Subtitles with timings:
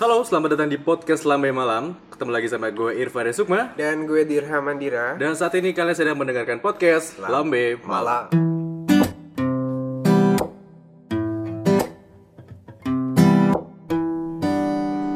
[0.00, 1.92] Halo, selamat datang di podcast Lambai Malam.
[2.08, 3.76] Ketemu lagi sama gue Irfan Sukma.
[3.76, 5.12] Dan gue Dirham Mandira.
[5.20, 8.32] Dan saat ini kalian sedang mendengarkan podcast Lambe Malam.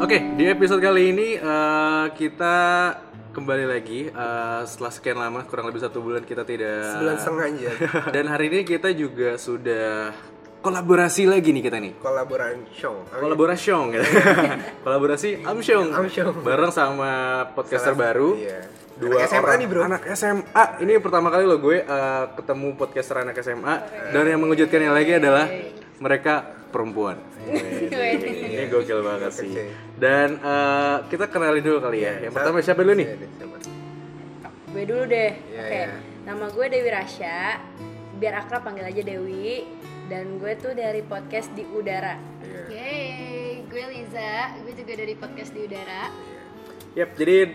[0.04, 2.56] Oke, di episode kali ini eh, kita
[3.32, 6.92] kembali lagi eh, setelah sekian lama, kurang lebih satu bulan kita tidak.
[6.92, 7.70] Sebulan setengah aja.
[8.20, 10.12] Dan hari ini kita juga sudah
[10.64, 11.92] kolaborasi lagi nih kita nih.
[12.04, 12.80] Kolaborasi.
[13.12, 14.06] Kolaborasi gitu.
[14.80, 15.88] Kolaborasi Amsyong.
[15.92, 16.34] Amsyong.
[16.40, 17.12] Bareng sama
[17.52, 18.40] podcaster baru.
[18.40, 18.64] Iya.
[18.94, 19.58] Dua Anak SMA orang.
[19.58, 19.80] nih, bro.
[19.84, 20.64] Anak SMA.
[20.80, 23.74] Ini yang pertama kali lo gue eh, ketemu podcaster anak SMA
[24.14, 25.46] dan yang mengejutkannya lagi adalah
[25.98, 26.34] mereka
[26.70, 27.18] perempuan.
[27.44, 29.50] Ini gokil banget sih.
[29.98, 32.22] Dan eh, kita kenalin dulu kali ya.
[32.22, 33.08] Yang pertama siapa dulu nih?
[33.10, 33.56] Iya, siapa?
[34.74, 35.32] Gue dulu deh.
[35.52, 35.74] Iya, Oke.
[35.74, 35.86] iya.
[36.24, 37.38] Nama gue Dewi Rasya.
[38.14, 39.66] Biar akrab panggil aja Dewi.
[40.04, 42.20] Dan gue tuh dari podcast di udara.
[42.44, 42.62] Iya.
[42.68, 46.02] Yeay, gue Liza, gue juga dari podcast di udara.
[46.94, 47.50] Yap, jadi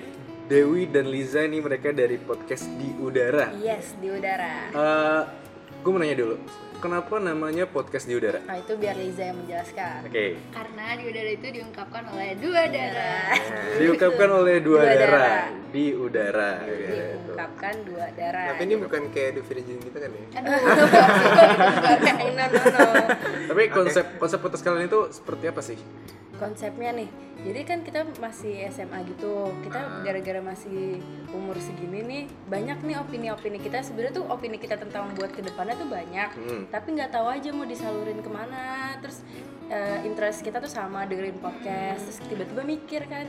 [0.50, 3.54] Dewi dan Liza ini mereka dari podcast di udara.
[3.62, 4.74] Yes, di udara.
[4.74, 5.22] Eh,
[5.80, 6.36] gue mau nanya dulu,
[6.80, 8.40] kenapa namanya podcast di udara?
[8.42, 10.08] Nah itu biar Liza yang menjelaskan.
[10.08, 13.30] Oke, Karena di udara itu diungkapkan oleh dua darah.
[13.78, 15.12] diungkapkan oleh dua, Dua darah.
[15.12, 15.44] darah.
[15.70, 16.52] di udara.
[16.62, 16.94] Jadi gitu.
[17.22, 18.46] diungkapkan dua darah.
[18.50, 20.24] Tapi ini bukan kayak The Virgin gitu kan ya?
[20.40, 20.84] Aduh, no,
[22.48, 22.86] no, no.
[23.48, 25.78] Tapi konsep konsep podcast kalian itu seperti apa sih?
[26.40, 27.10] Konsepnya nih,
[27.44, 29.52] jadi kan kita masih SMA gitu.
[29.60, 31.04] Kita gara-gara masih
[31.36, 33.84] umur segini nih, banyak nih opini-opini kita.
[33.84, 36.30] Sebenarnya tuh opini kita tentang buat ke depannya tuh banyak.
[36.40, 36.64] Hmm.
[36.72, 39.22] tapi nggak tahu aja mau disalurin ke mana terus
[39.68, 43.28] eh, interest kita tuh sama dengerin podcast terus tiba-tiba mikir kan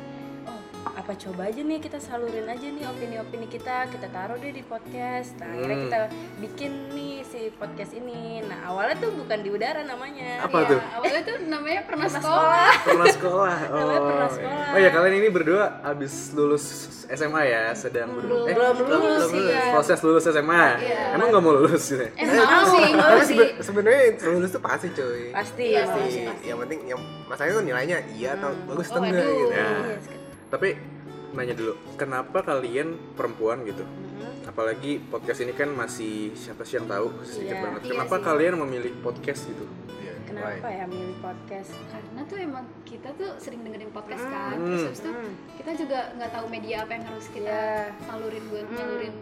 [0.82, 5.36] apa coba aja nih kita salurin aja nih opini-opini kita kita taruh deh di podcast
[5.36, 5.84] nah akhirnya Hmm.
[5.86, 6.00] kita
[6.40, 10.80] bikin nih si podcast ini nah awalnya tuh bukan di udara namanya Apa ya, tuh?
[10.96, 12.70] Awalnya tuh namanya pernah Pernah sekolah.
[12.80, 13.58] Pernah sekolah.
[13.66, 13.76] Oh.
[13.76, 14.66] Namanya pernah sekolah.
[14.66, 16.64] Oh ya kalian ini berdua abis lulus
[17.06, 18.46] SMA ya, sedang Belum.
[18.46, 20.64] eh, belum lulus belum iya Proses lulus SMA.
[20.78, 21.00] Iya.
[21.12, 22.06] Emang nggak mau lulus gitu?
[22.08, 23.36] Eh, mau sih, mau Tapi sih.
[23.36, 25.28] sebe- sebenarnya lulus tuh pasti cuy.
[25.30, 26.00] pasti Iya, pasti.
[26.00, 26.20] pasti.
[26.24, 26.44] Pasti.
[26.46, 29.36] Yang penting yang masalahnya tuh nilainya iya atau bagus Oh, atau enggak aduh.
[29.36, 29.52] gitu.
[29.52, 30.18] Ya.
[30.50, 30.68] Tapi
[31.30, 33.86] nanya dulu, kenapa kalian perempuan gitu?
[33.86, 34.44] Mhm.
[34.44, 37.62] Apalagi podcast ini kan masih siapa sih yang tahu sedikit Iya.
[37.62, 37.80] banget.
[37.80, 38.24] Iya Kenapa sih.
[38.24, 39.64] kalian memilih podcast gitu?
[39.96, 40.14] Iya.
[40.22, 40.72] kenapa Why?
[40.72, 44.54] ya milih podcast Karena tuh emang kita tuh sering dengerin podcast kan.
[44.54, 44.62] Hmm.
[44.64, 45.32] Terus habis itu Hmm.
[45.54, 47.90] kita juga nggak tahu media apa yang harus kita Iya.
[48.00, 48.76] salurin buat Hmm.
[48.76, 49.14] nyalurin.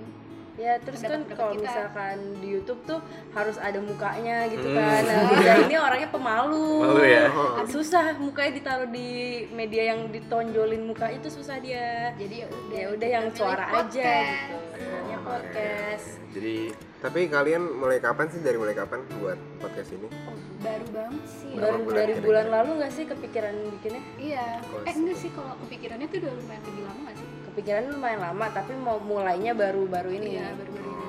[0.58, 1.62] Ya terus kan kalau kita.
[1.64, 2.98] misalkan di YouTube tuh
[3.30, 4.74] harus ada mukanya gitu Hmm.
[4.74, 5.02] kan.
[5.02, 6.66] Nah, Liza ini orangnya pemalu.
[6.82, 7.30] Malu ya?
[7.30, 7.62] Oh.
[7.64, 9.08] Susah mukanya ditaruh di
[9.48, 12.10] media yang ditonjolin muka itu susah dia.
[12.12, 12.74] Jadi ya udah.
[12.74, 14.26] Ya udah yang suara milih aja podcast.
[14.26, 14.56] gitu.
[14.74, 16.06] Sebenarnya podcast.
[16.28, 16.56] Jadi
[16.98, 20.10] Tapi kalian mulai kapan sih dari mulai kapan buat podcast ini?
[20.26, 21.54] Oh, baru banget sih.
[21.54, 24.02] Baru bulan dari bulan lalu nggak sih kepikiran bikinnya?
[24.18, 24.46] Iya.
[24.66, 27.14] Oh, Eh enggak sih kalau kepikirannya tuh udah lumayan lebih lama gak
[27.58, 30.38] Kepikiran lumayan lama tapi mau mulainya baru-baru ini.
[30.38, 31.06] Iya, baru-baru ini.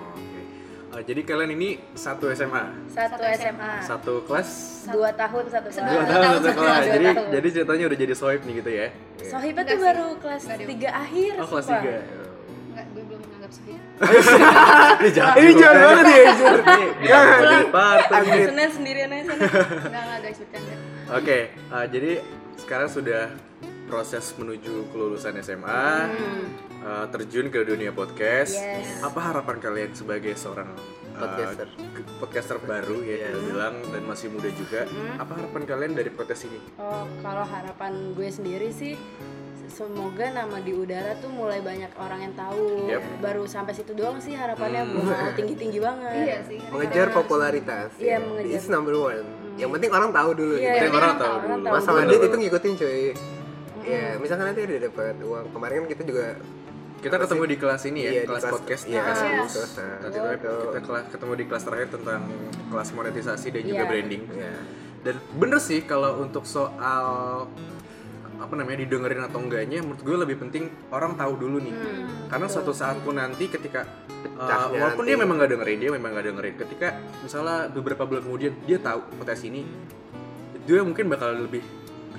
[0.89, 3.73] eh, jadi kalian ini satu SMA, Satu, Satu SMA.
[3.85, 4.49] satu kelas,
[4.89, 6.09] Dua tahun satu Dua dua kelas.
[6.09, 6.73] tahun satu kelas.
[6.73, 6.89] tahun.
[6.89, 7.29] Jadi tahun.
[7.29, 8.87] jadi ceritanya udah jadi sohib nih gitu ya?
[8.89, 9.29] Enggak
[9.61, 9.85] tuh sih.
[9.85, 10.67] baru kelas Enggak deh.
[10.73, 11.33] 3 akhir.
[11.37, 11.93] Oh kelas tiga.
[11.93, 13.63] Enggak, gue belum menganggap sih.
[14.99, 15.61] Ini jahat Ini juga.
[15.61, 16.17] jahat banget ya.
[16.17, 18.21] Ini jangan jadi partai.
[18.41, 19.37] Senin sendirian aja sana.
[19.37, 20.75] Enggak, enggak guys, bercanda.
[21.13, 21.37] Oke,
[21.69, 22.11] uh, jadi
[22.57, 23.23] sekarang sudah
[23.89, 25.83] proses menuju kelulusan SMA,
[26.79, 28.53] uh, terjun ke dunia podcast.
[28.53, 29.01] Yes.
[29.01, 31.67] Apa harapan kalian sebagai seorang uh, Podcaster.
[31.91, 33.23] ke- podcaster baru ya Yes.
[33.25, 34.85] kita bilang dan masih muda juga?
[35.17, 36.61] Apa harapan kalian dari podcast ini?
[36.77, 38.93] Oh, kalau harapan gue sendiri sih
[39.67, 42.85] semoga nama di udara tuh mulai banyak orang yang tahu.
[42.87, 43.01] Yep.
[43.19, 44.91] Baru sampai situ doang sih harapannya Hmm.
[44.95, 46.13] belum mau tinggi-tinggi banget.
[46.19, 46.59] Iya sih.
[46.69, 47.89] Mengejar popularitas.
[47.95, 48.17] Iya, ya.
[48.19, 48.53] mengejar.
[48.55, 49.25] It's number one.
[49.55, 50.55] Yang penting orang tahu dulu.
[50.55, 50.83] Iya, gitu.
[50.83, 51.65] Yang orang penting tahu orang dulu.
[51.65, 52.09] tahu Masalah dulu.
[52.09, 53.03] duit itu ngikutin cuy.
[53.89, 55.45] Ya, misalkan nanti udah dapat uang.
[55.49, 56.25] Kemarin kan kita juga
[56.99, 57.49] Kita Apa ketemu sih?
[57.49, 59.31] di kelas ini ya, Iya, kelas, kelas- podcast iya, kelas Iya.
[59.31, 60.51] kelas, nah, Nanti itu.
[60.59, 62.21] kita kelas ketemu di kelas terakhir tentang
[62.67, 63.87] kelas monetisasi dan juga Iya.
[63.87, 64.23] branding.
[64.29, 64.53] ya.
[64.99, 67.07] Dan bener sih kalau untuk soal
[68.35, 71.75] apa namanya didengerin atau enggaknya menurut gue lebih penting orang tahu dulu nih
[72.27, 73.83] karena suatu saat pun nanti ketika
[74.35, 75.11] uh, walaupun nanti.
[75.11, 76.87] dia memang nggak dengerin dia memang nggak dengerin ketika
[77.19, 79.67] misalnya beberapa bulan kemudian dia tahu potensi ini
[80.63, 81.59] dia mungkin bakal lebih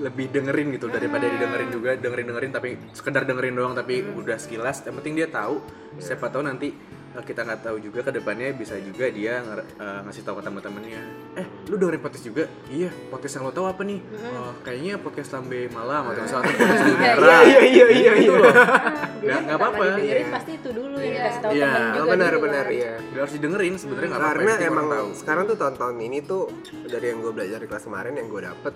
[0.00, 4.80] lebih dengerin gitu daripada didengerin juga dengerin dengerin tapi sekedar dengerin doang tapi udah sekilas.
[4.82, 5.60] Yang penting dia tahu.
[5.96, 6.72] Siapa tahu nanti
[7.10, 11.00] eh, kita nggak tahu juga ke depannya bisa juga dia eh, ngasih tahu ke teman-temannya.
[11.34, 12.44] Eh lu dengerin podcast juga?
[12.66, 14.00] Iya podcast yang lo tahu apa nih?
[14.30, 17.12] Oh, kayaknya podcast lambe malam atau misalnya podcast di Iya,
[17.42, 18.40] iya, iya, iya, Gitu iya.
[18.40, 18.52] loh.
[19.20, 19.82] Jadi nggak nggak apa-apa.
[19.98, 20.16] Iya.
[20.32, 21.20] pasti itu dulu yang Iya.
[21.20, 21.68] dikasih tahu Iya.
[21.68, 22.92] temen Oh, juga benar dulu benar ya.
[22.96, 25.08] Gak harus didengerin sebenarnya nggak apa-apa Karena emang tahu.
[25.12, 26.42] sekarang tuh tahun-tahun ini tuh
[26.86, 28.74] dari yang gue belajar di kelas kemarin yang gue dapet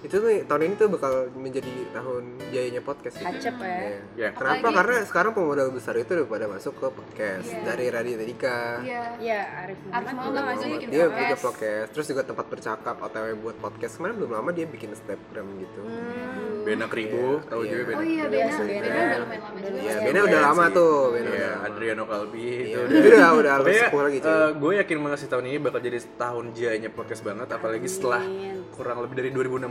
[0.00, 3.26] itu tuh tahun ini tuh bakal menjadi tahun jayanya podcast gitu.
[3.26, 3.68] Hacep ya.
[3.68, 3.98] Iya.
[4.16, 4.28] Ya.
[4.32, 4.56] Kenapa?
[4.58, 7.60] Apalagi- Karena sekarang pemodal besar itu udah pada masuk ke podcast Iya.
[7.62, 8.58] dari Raditya Dika.
[8.80, 9.02] Iya.
[9.16, 10.72] Iya, Arif Arif Muhammad Muhammad nggak juga sih?
[10.72, 11.88] bikin Dia podcast.
[11.92, 13.92] terus juga tempat bercakap OTW buat podcast.
[13.94, 15.80] Kemarin belum lama dia bikin snapgram gitu.
[15.80, 16.39] Hmm.
[16.60, 17.70] Bena Kribo, Iya, tahu iya.
[17.70, 17.96] juga Bena.
[17.96, 18.60] Oh iya, Bena Bena.
[18.60, 19.00] Bena Bena.
[19.00, 19.70] udah lumayan lama juga.
[19.70, 21.66] Iya, Iya, Bena iya udah lama tuh, Bena Iya, udah.
[21.66, 22.78] Adriano Kalbi Iya, itu
[23.10, 26.44] udah udah ya, sepuh lagi eh, gue yakin banget sih tahun ini bakal jadi tahun
[26.52, 28.22] jayanya podcast banget apalagi setelah
[28.70, 29.70] kurang lebih dari 2016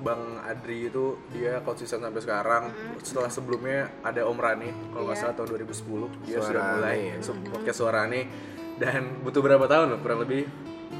[0.00, 2.62] Bang Adri itu dia konsisten sampai sekarang
[2.98, 5.22] setelah sebelumnya ada Om Rani kalau nggak Iya.
[5.22, 7.16] salah tahun 2010 dia Suara sudah mulai ya.
[7.48, 8.22] podcast Suara Rani
[8.74, 10.42] dan butuh berapa tahun loh kurang lebih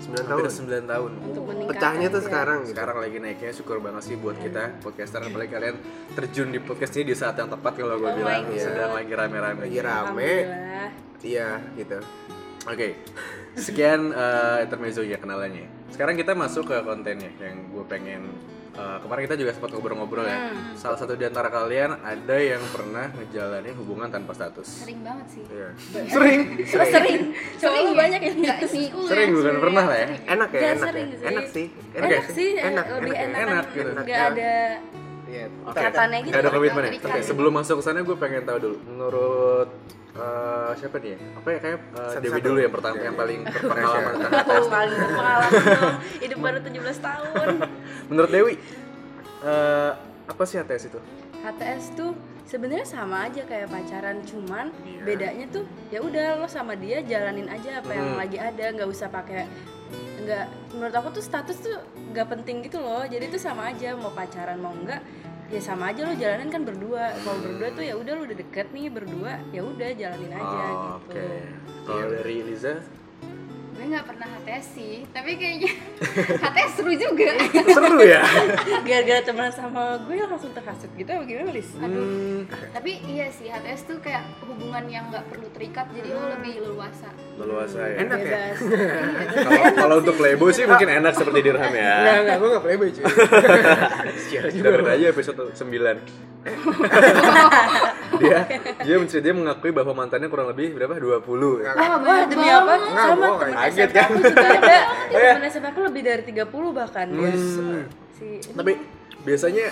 [0.02, 0.82] 9 hampir tahun.
[0.82, 2.26] 9 tahun Untuk Pecahnya tuh ya.
[2.26, 2.70] sekarang gitu.
[2.72, 5.76] sekarang lagi naiknya syukur banget sih buat kita podcaster apalagi kalian
[6.12, 8.58] terjun di podcast ini di saat yang tepat kalau gue Oh bilang God.
[8.58, 10.32] sedang lagi rame-rame Lagi rame.
[10.42, 10.88] Alhamdulillah.
[11.22, 11.98] Iya, gitu.
[12.64, 12.88] Oke,
[13.54, 15.66] sekian uh, intermezzo ya kenalannya.
[15.88, 18.26] Sekarang kita masuk ke kontennya yang gue pengen.
[18.76, 20.38] Uh, kemarin kita juga sempat ngobrol-ngobrol ya.
[20.48, 20.74] Hmm.
[20.74, 24.68] Salah satu di antara kalian ada yang pernah ngejalanin hubungan tanpa status.
[24.84, 25.44] Sering banget sih.
[25.48, 25.68] Iya.
[26.08, 26.40] Sering.
[26.66, 27.20] Sering.
[27.60, 27.96] Cowok lu ya?
[27.98, 28.68] banyak yang Enggak gitu.
[28.72, 30.08] sih, gue Sering bukan pernah lah ya.
[30.26, 31.16] Enak ya, enak sering ya.
[31.16, 31.26] sih.
[31.28, 31.66] Enak sih.
[31.92, 33.90] Enak sih, Enak, lebih enak, enak, enak kan gitu.
[34.02, 34.30] nggak Ya.
[34.32, 34.52] ada
[35.32, 35.46] Iya.
[35.64, 36.34] ikatannya gitu.
[36.36, 36.90] Gak ada komitmen ya.
[37.00, 38.76] Oke, sebelum masuk ke sana gue pengen tahu dulu.
[38.84, 39.68] Menurut
[40.14, 41.16] uh, siapa nih?
[41.16, 41.18] ya?
[41.40, 42.20] Apa ya kayak uh.
[42.20, 45.50] Dewi dulu yang pertama yang paling berpengalaman tentang paling berpengalaman.
[46.20, 47.46] Hidup baru 17 tahun.
[48.12, 48.54] Menurut Dewi,
[49.40, 49.92] uh,
[50.28, 51.00] apa sih HTS itu?
[51.42, 52.12] HTS tuh
[52.44, 55.00] sebenarnya sama aja kayak pacaran cuman Iya.
[55.02, 58.20] bedanya tuh ya udah lo sama dia jalanin aja apa yang Hmm.
[58.20, 59.46] lagi ada nggak usah pakai
[60.22, 61.74] nggak menurut aku tuh status tuh
[62.14, 65.02] nggak penting gitu loh jadi tuh sama aja mau pacaran mau enggak
[65.52, 67.12] ya sama aja lo jalanin kan berdua.
[67.20, 70.96] Kalau berdua tuh ya udah lo udah deket nih berdua ya udah jalanin aja Oh,
[71.04, 71.12] gitu.
[71.12, 71.28] Oke.
[71.84, 72.74] Kalau dari Liza,
[73.72, 75.72] Gue nggak pernah HTS sih, tapi kayaknya
[76.44, 77.32] HTS seru juga.
[77.76, 78.22] seru ya.
[78.86, 81.72] gara-gara temenan sama gue langsung terhasut gitu apa gimana Lis?
[81.80, 82.44] Hmm,
[82.76, 87.08] tapi iya sih, HTS tuh kayak hubungan yang nggak perlu terikat, jadi lo lebih leluasa.
[87.40, 87.96] leluasa ya.
[88.04, 88.28] Enak ya?
[88.28, 88.58] bebas
[89.32, 91.92] Kalau kalau untuk playboy sih mungkin enak seperti dirham ya.
[91.96, 93.04] Enggak, enggak, gue enggak playboy cuy.
[94.52, 96.31] Dengerin aja episode 9
[98.20, 98.38] dia
[98.82, 101.22] dia mencerita dia mengakui bahwa mantannya kurang lebih berapa 20
[101.62, 101.70] ya.
[101.72, 102.72] Enggak, Wah demi apa?
[102.76, 104.04] Enggak, Sama temen kaget kan?
[104.04, 104.78] aku juga ada
[105.32, 107.82] Temen SMP aku lebih dari 30 bahkan Hmm.
[108.12, 108.72] si Tapi
[109.22, 109.64] biasanya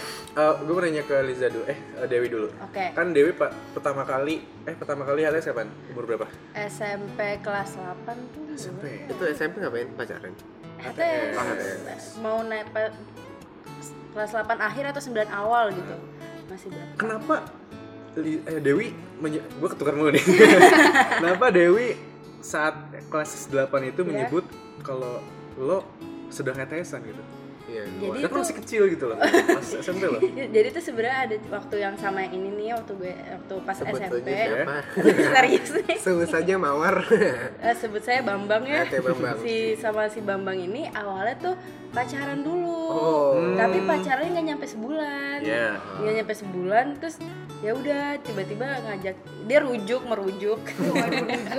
[0.63, 2.49] gue mau nanya ke Liza dulu, eh eh, Dewi dulu.
[2.63, 5.67] Oke Kan Dewi pak pertama kali eh pertama kali HTS kapan?
[5.91, 6.27] Umur berapa?
[6.57, 9.05] SMP kelas 8 tuh SMP.
[9.07, 10.33] Itu SMP ngapain pacaran?
[10.79, 12.03] HTS Oh, HTS.
[12.19, 12.71] Mau naik
[14.11, 15.95] kelas 8 akhir atau 9 awal gitu
[16.51, 16.93] Masih berapa?
[16.97, 17.35] Kenapa
[18.13, 18.91] Li- eh, Dewi
[19.23, 20.25] gue ketukar mulu nih.
[21.21, 21.95] Kenapa Dewi
[22.41, 22.75] saat
[23.07, 24.43] kelas 8 itu menyebut
[24.83, 25.23] kalau
[25.55, 25.87] lo
[26.27, 27.23] sedang HTS-an gitu?
[27.71, 27.87] Iya.
[27.87, 30.19] Jadi Kan itu- masih kecil gitu loh, pas SMP loh.
[30.27, 34.01] Jadi tuh sebenarnya ada waktu yang sama yang ini nih waktu gue waktu pas Sebut
[34.01, 34.77] SMP siapa?
[35.39, 36.97] serius nih Sebut saja Mawar.
[37.63, 38.83] Eh, sebut saya Bambang ya.
[38.83, 39.39] Oke, Bambang.
[39.39, 41.55] Si sama si Bambang ini awalnya tuh
[41.91, 42.79] pacaran dulu.
[42.91, 43.35] Oh.
[43.59, 45.39] Tapi pacarnya nggak nyampe sebulan.
[45.43, 45.69] Iya.
[46.01, 47.17] Nggak nyampe sebulan terus
[47.61, 50.61] ya udah tiba-tiba ngajak dia rujuk merujuk.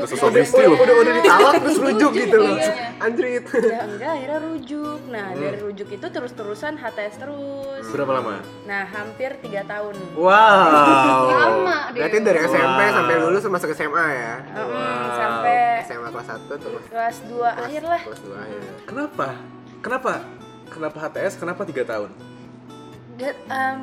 [0.01, 2.57] Udah, udah, udah, ditalak terus rujuk gitu loh.
[2.57, 2.73] Iya.
[3.03, 3.43] Anjrit.
[3.51, 4.99] ya enggak akhirnya rujuk.
[5.11, 7.83] Nah, dari rujuk itu terus-terusan HTS terus.
[7.91, 8.35] Berapa lama?
[8.65, 9.93] Nah, hampir tiga tahun.
[10.17, 11.29] Wow.
[11.41, 11.77] Lama.
[11.93, 12.95] Berarti dari SMP Wow.
[12.97, 14.33] sampai lulus masuk SMA ya?
[14.57, 18.01] Mm, sampai SMA kelas 1 terus kelas 2 akhir lah.
[18.01, 18.61] kelas 2 akhir.
[18.87, 19.27] Kenapa?
[19.81, 20.21] Kenapa?
[20.69, 21.35] Kenapa HTS?
[21.35, 22.09] Kenapa tiga tahun?
[23.17, 23.79] Gak, em,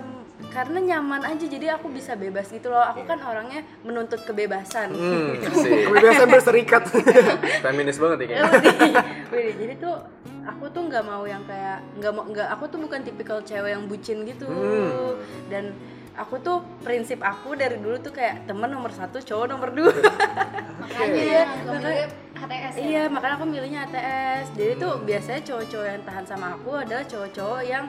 [0.48, 5.34] karena nyaman aja jadi aku bisa bebas gitu loh aku kan orangnya menuntut kebebasan Hmm.
[5.86, 6.82] Kebebasan berserikat.
[7.64, 8.48] Feminis banget ya Ya, kayaknya.
[8.54, 8.94] Widih.
[9.28, 9.94] Widih, jadi tuh
[10.42, 13.84] aku tuh nggak mau yang kayak nggak mau nggak aku tuh bukan tipikal cewek yang
[13.84, 15.18] bucin gitu Hmm.
[15.52, 15.74] dan
[16.18, 19.94] aku tuh prinsip aku dari dulu tuh kayak temen nomor satu cowok nomor dua
[20.78, 22.80] Makanya Iya, milih HTS ya.
[22.80, 27.60] iya makanya aku milihnya ATS jadi tuh biasanya cowok-cowok yang tahan sama aku adalah cowok-cowok
[27.62, 27.84] yang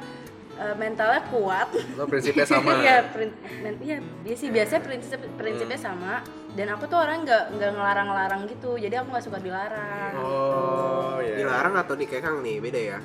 [0.55, 2.77] eh, mentalnya kuat Lo prinsipnya sama.
[2.77, 3.37] Iya, prin-
[3.79, 6.19] iya, dia sih biasanya prinsip prinsipnya sama.
[6.49, 10.13] Dan aku tuh orang nggak nggak ngelarang-larang gitu, jadi aku nggak suka dilarang.
[10.17, 11.37] Oh, ya.
[11.37, 12.99] Dilarang atau dikekang nih, beda ya?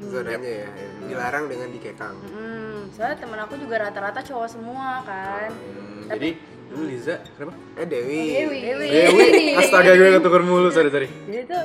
[0.00, 0.68] Zonanya ya.
[1.04, 2.16] Dilarang dengan dikekang.
[2.24, 5.52] Hmm, soalnya temen aku juga rata-rata cowok semua kan.
[5.52, 6.40] Hmm, jadi
[6.70, 7.54] lu Liza kenapa?
[7.76, 8.20] Eh Dewi.
[8.32, 8.58] Dewi.
[8.62, 8.86] Dewi.
[8.88, 9.44] Dewi.
[9.60, 11.08] Astaga gue ketukar mulu sorry sorry.
[11.28, 11.62] Jadi tuh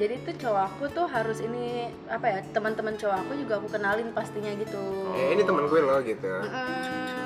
[0.00, 4.08] jadi tuh cowok aku tuh harus ini apa ya teman-teman cowok aku juga aku kenalin
[4.16, 5.12] pastinya gitu.
[5.12, 6.24] Eh, ini teman gue loh gitu.
[6.24, 7.19] Mm-mm.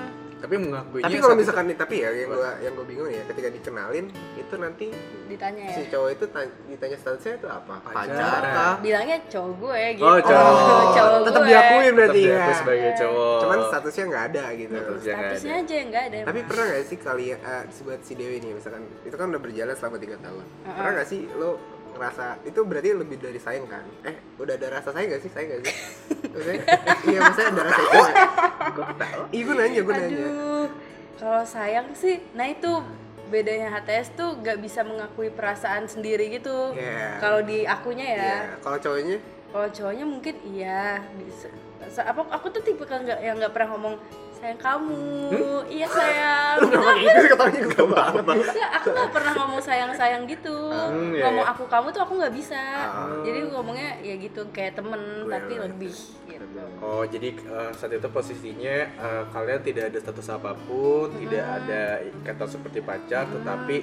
[0.45, 3.49] Tapi mengakuinya tapi kalau misalkan nih tapi ya yang gua yang gua bingung ya ketika
[3.49, 4.87] dikenalin itu nanti
[5.25, 5.75] ditanya ya?
[5.75, 7.75] si cowok itu tan- ditanya statusnya itu apa?
[7.81, 7.97] Pacaran.
[7.97, 8.75] pacar kah?
[8.85, 10.05] Bilangnya cowok gue gitu.
[10.05, 10.85] Oh, cowok.
[10.97, 11.49] cowok tetap gue.
[11.49, 12.37] diakuin berarti tetap ya.
[12.37, 13.39] diakui sebagai cowok.
[13.41, 14.75] Cuman statusnya nggak ada gitu.
[14.75, 15.63] Statusnya statusnya ada.
[15.65, 18.83] aja yang nggak ada tapi pernah nggak sih kali uh, buat si Dewi nih misalkan
[19.05, 20.45] itu kan udah berjalan selama tiga tahun.
[20.65, 21.51] Pernah nggak sih lo
[21.95, 23.87] ngerasa itu berarti lebih dari sayang kan?
[24.03, 25.31] Eh udah ada rasa sayang gak sih?
[25.31, 25.75] Sayang gak sih?
[26.35, 26.63] Maksudnya,
[27.07, 29.11] iya maksudnya ada rasa itu nggak?
[29.31, 30.27] iya gue nanya gue nanya.
[31.15, 32.73] Kalau sayang sih nah itu
[33.31, 36.75] bedanya HTS tuh gak bisa mengakui perasaan sendiri gitu.
[36.75, 37.23] Iya.
[37.23, 38.19] kalau di akunya ya.
[38.19, 39.17] Iya, kalau cowoknya?
[39.55, 41.49] Kalau cowoknya mungkin iya bisa.
[41.87, 43.95] Sa- apa aku tuh tipe kan nggak yang nggak pernah ngomong
[44.45, 45.09] sayang kamu.
[45.65, 46.57] Iya sayang.
[46.61, 47.01] Gitu Kenapa?
[47.01, 50.59] Gitu sih ketawanya gue banget Enggak, aku nggak pernah ngomong sayang sayang gitu.
[50.69, 51.55] Hmm, iya, ngomong iya.
[51.57, 52.61] aku kamu tuh aku nggak bisa.
[52.85, 53.25] Ah.
[53.25, 55.95] jadi ngomongnya ya gitu kayak temen Gue tapi yang- lebih
[56.29, 56.61] gitu.
[56.85, 62.05] Oh jadi eh, saat itu posisinya eh, kalian tidak ada status apa pun, tidak ada
[62.05, 63.77] ikatan seperti pacar, tetapi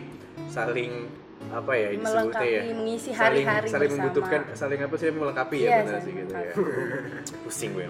[0.46, 1.10] saling
[1.52, 2.62] apa ya ini sebutnya Melengkapi, ya?
[2.72, 4.00] mengisi saling, hari-hari saling bersama.
[4.02, 6.54] membutuhkan saling apa sih melengkapi ya Iya, benar saling sih gitu ya.
[7.44, 7.86] pusing gue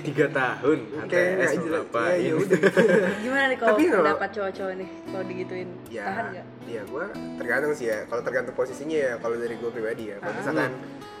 [0.00, 1.52] tiga tahun jelas.
[1.60, 2.60] ngapain ya, ya udah.
[3.24, 5.68] Gimana nih kalau pendapat cowok-cowok nih kalau digituin?
[5.88, 6.46] Ya tahan nggak?
[6.66, 7.04] ya gue
[7.36, 7.98] tergantung sih ya.
[8.06, 10.16] Kalau tergantung posisinya ya kalau dari gue pribadi ya.
[10.18, 10.38] Kalau Ah.
[10.38, 10.70] misalkan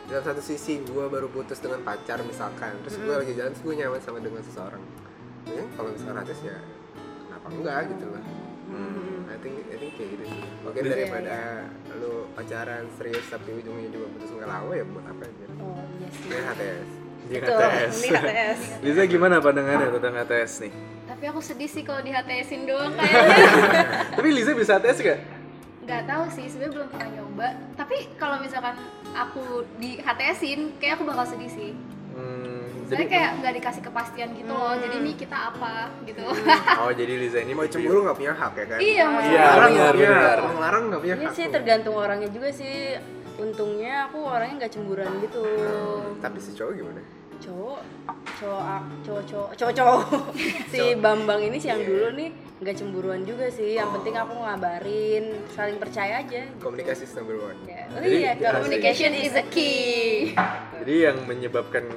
[0.06, 3.74] dalam satu sisi gue baru putus dengan pacar misalkan terus gue lagi jalan terus gue
[3.76, 4.82] nyaman sama dengan seseorang.
[5.46, 6.56] Ya kalau misalkan ratus ya
[7.24, 8.22] kenapa enggak gitu loh.
[8.70, 9.26] Hmm.
[9.26, 11.36] I think, I think kayak gitu sih oke Iya, daripada
[11.96, 15.44] lu pacaran serius tapi ujungnya juga putus nggak lama ya buat apa aja?
[15.58, 16.24] Oh iya sih.
[16.26, 16.88] Ini HTS
[17.20, 20.72] Di Betul, HTS ini HTS Liza gimana pandangannya tentang HTS nih?
[21.10, 23.84] Tapi aku sedih sih kalau di HTSin doang kayaknya.
[24.14, 25.20] Tapi Liza bisa HTS gak?
[25.80, 26.02] nggak?
[26.06, 27.48] Tahu sih sebenarnya belum pernah nyoba.
[27.74, 28.76] Tapi kalau misalkan
[29.10, 29.44] aku
[29.76, 31.70] di HTSin kayak aku bakal sedih sih
[32.90, 36.22] jadi kayak nggak dikasih kepastian gitu loh jadi nih kita apa gitu.
[36.76, 38.78] Oh jadi Liza ini mau cemburu nggak punya hak ya kan?
[38.78, 41.52] Iya mau Iya, Melarang benar, nggak punya melarang nggak punya Iya hak sih loh.
[41.52, 42.74] tergantung orangnya juga sih.
[43.36, 45.44] Untungnya aku orangnya nggak cemburuan gitu.
[46.18, 47.00] Tapi si cowok gimana?
[47.40, 47.80] Cowok
[48.36, 50.00] cowok cowok cowok cowok cowok.
[50.72, 52.28] Si Bambang ini sih yang dulu nih
[52.60, 53.74] nggak cemburuan juga sih.
[53.74, 57.56] Yang penting aku ngabarin saling percaya aja komunikasi is number one.
[57.64, 57.88] Ya.
[57.88, 60.36] oh Jadi, iya ya, communication is the key.
[60.76, 61.88] Jadi yang menyebabkan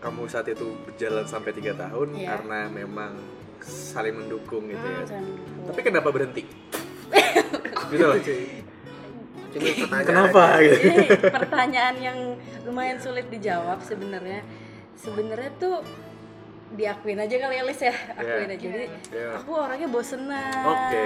[0.00, 2.26] kamu saat itu berjalan sampai tiga tahun Iya.
[2.34, 3.12] karena memang
[3.60, 4.98] saling mendukung gitu ya.
[4.98, 5.64] Hmm, saling mendukung.
[5.68, 6.42] Tapi kenapa berhenti?
[7.92, 8.16] gitu loh.
[9.50, 10.76] Cuma pertanyaan Kenapa gitu?
[10.78, 12.18] ini pertanyaan yang
[12.62, 14.40] lumayan sulit dijawab sebenarnya
[14.94, 15.82] sebenarnya tuh
[16.70, 18.54] diakuin aja kali ya Lis ya akuin Iya.
[18.54, 19.28] aja jadi Iya.
[19.36, 21.02] aku orangnya bosenan Oke.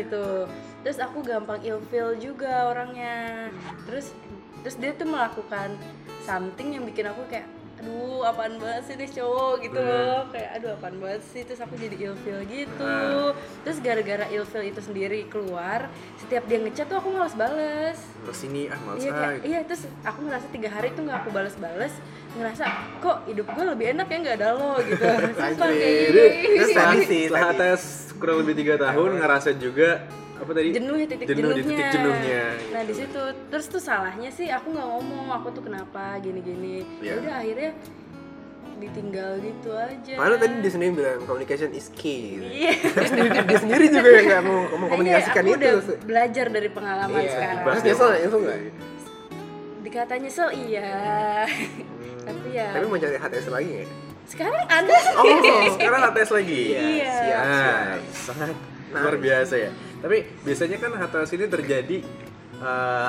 [0.00, 0.48] gitu
[0.80, 3.52] terus aku gampang ilfeel juga orangnya
[3.84, 4.16] terus
[4.64, 5.76] terus dia tuh melakukan
[6.24, 7.44] something yang bikin aku kayak
[7.84, 9.54] aduh apaan banget sih nih cowok?
[9.60, 9.88] Gitu Hmm.
[9.92, 10.20] loh.
[10.32, 11.42] Kayak aduh apaan banget sih?
[11.44, 12.84] Terus aku jadi ilfeel gitu.
[12.84, 13.36] Ah.
[13.60, 17.98] terus gara-gara ilfeel itu sendiri keluar setiap dia ngechat tuh aku males bales.
[18.24, 21.28] Terus ini ah males iya kayak iya terus aku ngerasa tiga hari tuh nggak aku
[21.30, 21.92] balas-balas
[22.34, 22.64] ngerasa
[22.98, 24.72] kok hidup gue lebih enak ya nggak ada lo?
[24.80, 25.04] Gitu.
[25.36, 26.22] Sumpah kayak gitu.
[26.56, 26.70] Terus
[27.04, 27.82] setelah, tes
[28.16, 30.68] kurang lebih tiga tahun ngerasa juga apa tadi?
[30.70, 31.64] jenuh ya titik Jenuh jenuhnya.
[31.68, 32.90] titik jenuhnya, nah gitu.
[32.90, 37.06] di situ terus tuh salahnya sih aku nggak ngomong aku tuh kenapa gini-gini Iya.
[37.08, 37.70] ya udah akhirnya
[38.74, 42.44] ditinggal gitu aja Mana tadi dia sendiri bilang communication is key gitu.
[42.44, 45.68] iya dia, dia sendiri juga yang nggak mau mengkomunikasikan Iya, aku itu.
[45.70, 47.30] udah belajar dari pengalaman Iya.
[47.30, 48.20] sekarang Terus nyesel nggak?
[48.20, 48.58] Nyesel nggak?
[49.84, 50.92] dikata nyesel iya
[52.24, 53.88] tapi ya Tapi mau cari HTS lagi nggak?
[54.24, 55.24] sekarang ada Oh,
[55.70, 56.60] sekarang HTS lagi.
[56.72, 57.12] Iya.
[57.14, 57.98] Siap, Nah, siap.
[58.26, 58.50] sangat
[58.90, 59.70] luar biasa ya.
[60.04, 61.96] Tapi biasanya kan HTS ini terjadi
[62.60, 63.08] eh,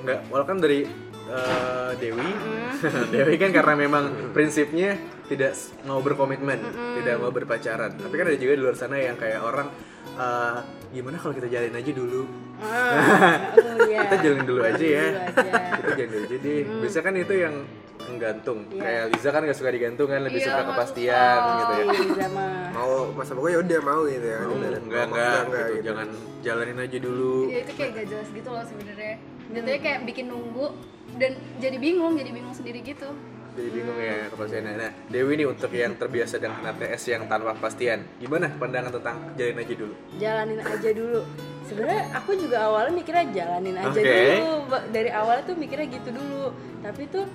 [0.00, 0.88] nggak, walau kan dari
[1.28, 2.30] eh, Dewi,
[3.12, 4.96] Dewi kan karena memang prinsipnya
[5.28, 5.52] tidak
[5.84, 6.56] mau berkomitmen,
[6.96, 7.92] tidak mau berpacaran.
[7.94, 9.68] Tapi kan ada juga di luar sana yang kayak orang
[10.16, 10.58] eh,
[10.90, 12.24] gimana kalau kita jalin aja dulu,
[12.62, 14.00] Ah, oh iya.
[14.06, 15.60] kita jalin dulu aja ya, Dulu aja.
[15.82, 16.60] kita jalin dulu aja deh.
[16.78, 17.54] Biasa kan itu yang
[18.04, 18.58] menggantung.
[18.68, 18.80] Iya.
[18.80, 21.52] Kayak Liza kan gak suka digantung kan, lebih Iya, suka kepastian suka.
[21.54, 21.84] gitu ya.
[21.84, 24.38] Iya, sama Mau masa pokoknya udah mau gitu ya.
[24.40, 25.72] Oh, Udah, enggak, mau, enggak, enggak, gitu.
[25.72, 25.84] gitu.
[25.84, 26.08] jangan
[26.40, 27.34] jalanin aja dulu.
[27.46, 30.66] ya itu kayak gak jelas gitu loh sebenarnya jatuhnya kayak bikin nunggu
[31.12, 33.08] dan jadi bingung jadi bingung sendiri gitu
[33.52, 34.72] Jadi bingung ya kepastiannya.
[34.74, 39.54] Nah, Dewi nih untuk yang terbiasa dengan HTS yang tanpa kepastian, gimana pandangan tentang jalin
[39.54, 39.94] aja dulu?
[40.16, 41.20] jalanin aja dulu
[41.62, 44.08] sebenarnya aku juga awalnya mikirnya jalanin aja Oke.
[44.08, 44.52] dulu
[44.88, 46.48] dari awal tuh mikirnya gitu dulu
[46.80, 47.28] tapi tuh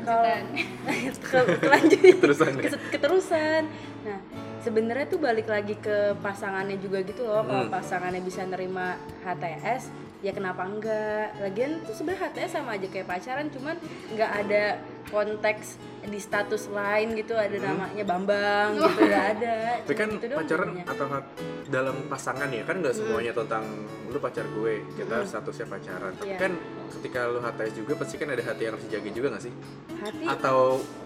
[0.00, 0.44] kalau lanjutan
[1.20, 2.62] ke- kelanjutan Keterusannya.
[2.62, 3.62] Kes- keterusan.
[4.02, 4.18] Nah
[4.58, 7.42] sebenarnya tuh balik lagi ke pasangannya juga gitu loh.
[7.42, 7.72] Kalau Hmm.
[7.72, 9.88] pasangannya bisa nerima HTS
[10.18, 11.38] ya kenapa enggak?
[11.38, 13.78] Lagian tuh sebenarnya HTS sama aja kayak pacaran cuman
[14.10, 14.62] nggak ada
[15.06, 20.70] konteks di status lain gitu ada namanya Bambang gitu nggak ada Tapi kan gitu pacaran
[20.82, 21.06] atau
[21.68, 23.64] dalam pasangan ya kan nggak semuanya tentang
[24.08, 26.12] lu pacar gue kita statusnya pacaran.
[26.16, 26.36] Tapi Iya.
[26.40, 26.52] kan
[26.90, 29.52] ketika lu HTS juga pasti kan ada hati yang harus dijaga juga nggak sih?
[30.00, 30.58] hati Atau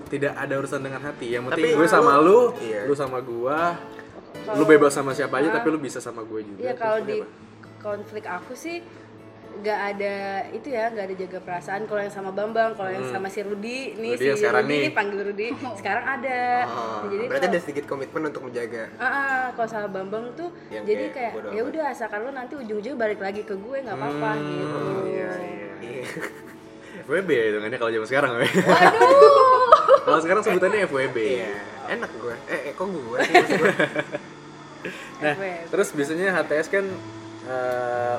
[0.07, 1.27] tidak ada urusan dengan hati.
[1.29, 2.81] Yang penting Tapi gue sama lu, Iya.
[2.87, 3.75] lu sama gua,
[4.47, 5.55] Kalau- lu bebas sama siapa aja Ah.
[5.59, 6.61] tapi lu bisa sama gue juga.
[6.63, 7.27] Iya kalau di apa?
[7.83, 8.79] konflik aku sih
[9.55, 10.15] nggak ada
[10.49, 13.95] itu ya nggak ada jaga perasaan kalau yang sama Bambang kalau yang sama si Rudi
[13.95, 14.23] nih Hmm.
[14.25, 14.91] Rudi si Rudi nih.
[14.91, 19.43] panggil Rudi sekarang ada Oh, jadi berarti kalau- ada sedikit komitmen untuk menjaga Ah, ah,
[19.53, 23.19] kalau sama Bambang tuh Yang jadi kayak kayak ya udah asalkan lo nanti ujung-ujungnya balik
[23.19, 24.81] lagi ke gue nggak apa-apa Hmm, gitu.
[25.07, 25.31] iya,
[25.81, 26.03] iya.
[27.03, 28.47] FWB ya hitungannya kalau zaman sekarang ya.
[30.05, 31.17] kalau sekarang sebutannya FWB.
[31.19, 31.51] Iya,
[31.91, 32.35] enak gue.
[32.47, 33.35] Eh, eh kok gue sih?
[35.19, 35.43] Nah, FWB.
[35.69, 36.85] terus biasanya HTS kan
[37.45, 38.17] eh,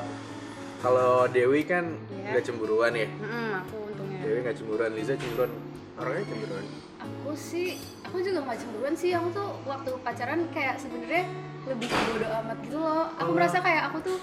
[0.84, 2.30] kalau Dewi kan Iya.
[2.30, 3.08] nggak cemburuan ya.
[3.10, 4.18] Mm-mm, aku untungnya.
[4.20, 5.50] Dewi nggak cemburuan, Liza cemburuan.
[5.94, 6.66] Orangnya cemburuan.
[6.96, 11.24] aku sih aku juga nggak cemburuan sih aku tuh waktu pacaran kayak sebenarnya
[11.66, 14.16] lebih bodo amat gitu loh aku merasa kayak aku tuh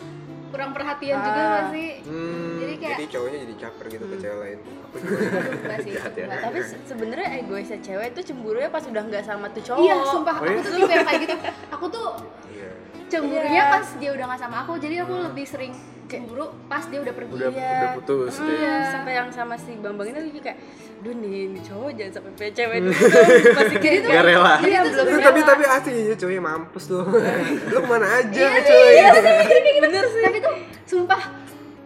[0.48, 1.46] kurang perhatian juga Ah.
[1.48, 4.60] nggak sih Hmm, jadi kayak Jadi cowoknya jadi caper gitu ke cewek lain.
[4.84, 5.18] Aku juga.
[5.52, 6.04] enggak sih ya.
[6.40, 9.80] Tapi se- sebenarnya egoisnya cewek itu cemburu ya pas udah nggak sama tuh cowok.
[9.80, 10.52] iya sumpah Oh, iya?
[10.52, 11.36] aku tuh tipe yang kayak gitu
[11.76, 12.08] aku tuh
[12.52, 12.72] Iya.
[13.12, 13.74] Cemburunya Iya.
[13.74, 15.74] pas dia udah nggak sama aku jadi aku lebih sering
[16.08, 17.72] cemburu pas dia udah pergi udah Iya.
[17.74, 18.56] udah putus Hmm, deh.
[18.58, 18.76] Iya.
[18.90, 20.58] Sampai yang sama si Bambang ini lagi kayak,
[21.00, 23.28] duh nih, cowok jangan sampai punya cewek dulu dong."
[23.58, 24.08] Masih kayak gitu.
[24.08, 24.54] Nggak rela.
[24.62, 25.24] Iya, Itu belum Lu, rela.
[25.24, 27.04] tapi tapi asli ya cowoknya mampus tuh.
[27.72, 28.92] Lu ke mana aja Iya, cuy?
[28.94, 30.22] Iya sih, bener sih.
[30.22, 30.54] tapi tuh
[30.86, 31.22] sumpah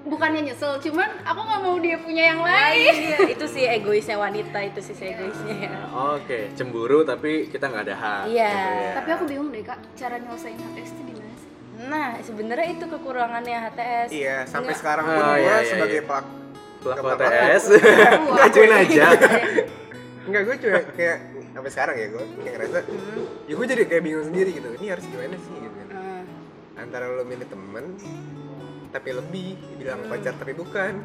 [0.05, 4.15] bukannya nyesel cuman aku nggak mau dia punya yang Nah, lain iya, itu sih egoisnya
[4.15, 5.71] wanita itu sih si egoisnya ya.
[6.13, 8.21] Oke, cemburu tapi kita nggak ada hak.
[8.27, 8.53] Iya.
[8.53, 8.91] gitu ya.
[8.93, 13.57] tapi aku bingung deh kak cara nyelesain HTS itu gimana sih Nah, sebenarnya itu kekurangannya
[13.61, 14.09] HTS.
[14.09, 16.07] Iya, sampai sekarang pun Oh, gue iya, iya, sebagai iya.
[16.07, 16.31] pelaku
[16.79, 18.29] pelaku HTS, pelaku.
[18.37, 19.05] ngajuin aja.
[20.23, 21.17] Enggak, gue cuma kayak
[21.49, 22.77] sampai sekarang ya gue kayak ngerasa
[23.43, 26.27] ya gue jadi kayak bingung sendiri gitu ini harus gimana sih gitu kan Hmm.
[26.77, 27.95] antara lo milih temen
[28.95, 31.03] tapi lebih bilang pacar tapi bukan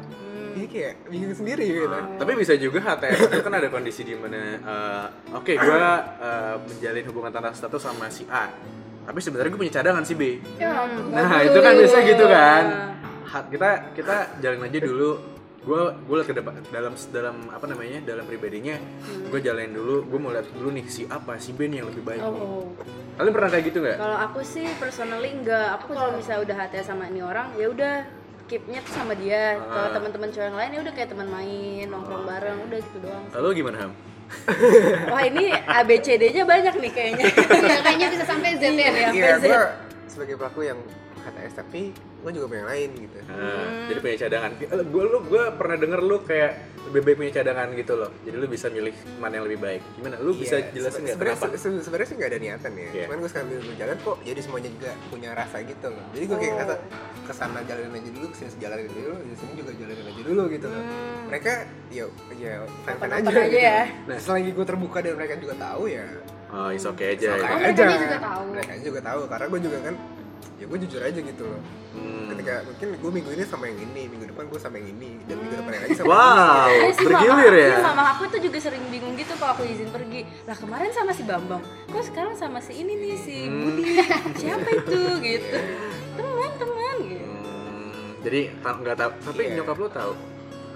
[0.51, 4.39] jadi kayak bingung sendiri gitu Tapi bisa juga HTS itu kan ada kondisi di mana
[4.59, 8.51] eh, oke gua eh, menjalin hubungan tanpa status sama si A.
[9.01, 10.37] Tapi sebenarnya gue punya cadangan si B.
[10.61, 12.63] ya Nah, itu kan biasa gitu kan.
[13.25, 15.11] Ha- kita kita jalan aja dulu.
[15.61, 18.81] Gue gue liat ke depan dalam dalam apa namanya dalam pribadinya
[19.29, 22.01] gue jalanin dulu gue mau lihat dulu nih si apa si B nih yang lebih
[22.01, 22.41] baik nih.
[22.41, 22.65] Oh.
[23.11, 25.77] kalian pernah kayak gitu nggak Kalau aku sih personally enggak.
[25.77, 27.93] Aku kalau misalnya udah HTS sama ini orang, ya udah
[28.49, 29.61] keepnya tuh sama dia.
[29.61, 29.93] Kalau Ah.
[29.93, 33.25] teman-teman cowok yang lain ya udah kayak teman main, nongkrong bareng, udah gitu doang.
[33.31, 33.91] lalu gimana ham
[35.13, 37.25] Wah ini ABCD-nya banyak nih kayaknya.
[37.69, 39.43] ya kayaknya bisa sampai Z ya PZ.
[39.43, 39.61] gue
[40.07, 40.79] sebagai pelaku yang
[41.23, 44.51] HTS tapi gue juga punya yang lain gitu Nah, jadi punya cadangan
[44.83, 46.51] gue lu gue pernah denger lu kayak
[46.83, 50.15] lebih baik punya cadangan gitu loh jadi lu bisa milih mana yang lebih baik gimana
[50.17, 52.89] lu bisa Iya, jelasin nggak sebenarnya kenapa se- se- sebenarnya sih nggak ada niatan ya
[52.91, 53.03] Iya.
[53.03, 56.51] cuman gue sekarang berjalan kok jadi semuanya juga punya rasa gitu loh jadi gue kayak
[56.51, 56.57] Oh.
[56.59, 56.75] ngerasa
[57.21, 60.21] ke sana jalanin aja dulu ke sini jalanin aja dulu di sini juga jalanin aja
[60.23, 61.21] dulu gitu loh Hmm.
[61.27, 61.51] mereka
[61.89, 62.05] ya
[62.35, 63.57] ya fan fan aja, aja gitu.
[63.57, 63.79] ya.
[64.05, 66.03] nah selagi gue terbuka dan mereka juga tahu ya
[66.49, 67.47] oh is oke aja oke ya.
[67.47, 68.43] Oh, aja mereka juga tahu.
[68.51, 69.95] mereka juga tahu karena gue juga kan
[70.61, 72.31] ya gue jujur aja gitu loh Hmm.
[72.31, 75.35] ketika mungkin gue minggu ini sama yang ini minggu depan gue sama yang ini dan
[75.35, 76.67] minggu depan yang lagi sama Wow.
[76.69, 77.75] yang ini bergilir ya?
[77.83, 80.23] mama aku tuh juga sering bingung gitu kalau aku izin pergi.
[80.45, 83.59] Lah kemarin sama si Bambang, kok sekarang sama si ini nih si Hmm.
[83.67, 83.83] Budi.
[84.39, 85.57] Siapa itu gitu?
[86.15, 87.27] Teman teman gitu.
[87.27, 89.53] Hmm, jadi nggak tahu tapi Iya.
[89.59, 90.11] nyokap lu tahu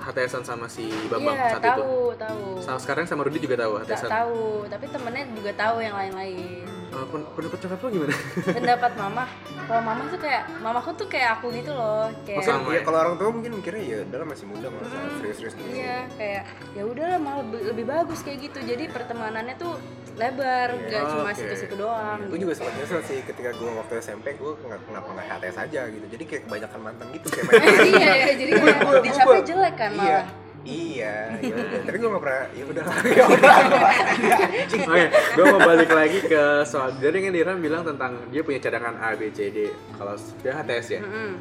[0.04, 2.44] HTSan sama si Bambang Iya saat itu tahu tahu.
[2.60, 6.68] Sama sekarang sama Rudi juga tahu HTSan tahu, tapi temennya juga tahu yang lain-lain.
[7.06, 8.16] Pen- pendapat nyokap lu gimana
[8.58, 9.24] Pendapat mama,
[9.62, 12.52] kalau mama tuh kayak mamaku tuh kayak aku gitu loh, kayak Masa?
[12.54, 12.82] Sama ya ya?
[12.82, 15.98] kalau orang tua mungkin mikirnya ya udah lah, masih muda nggak usah serius-serius gitu Iya,
[16.14, 18.60] kayak ya udahlah malah lebih, lebih bagus kayak gitu.
[18.62, 19.74] Jadi pertemanannya tuh
[20.16, 20.88] lebar, Iya.
[20.90, 21.38] gak cuma Oke.
[21.38, 22.20] situ-situ doang.
[22.26, 25.82] gue juga sempat nyesel sih ketika gue waktu SMP gue nggak kenapa nggak HTS aja
[25.90, 27.52] gitu jadi kayak kebanyakan mantan gitu kayak
[27.92, 30.08] iya ya jadi kayak Dicapnya gua- jelek kan iya malah.
[30.08, 31.82] iya ya udah.
[31.86, 32.84] tapi gue nggak pernah ya udah
[33.18, 33.56] ya udah
[34.92, 38.98] Oke, gue mau balik lagi ke soal dari yang Diran bilang tentang dia punya cadangan
[38.98, 39.70] A, B, C, D.
[39.96, 41.32] Kalau dia HTS ya, Mm-mm.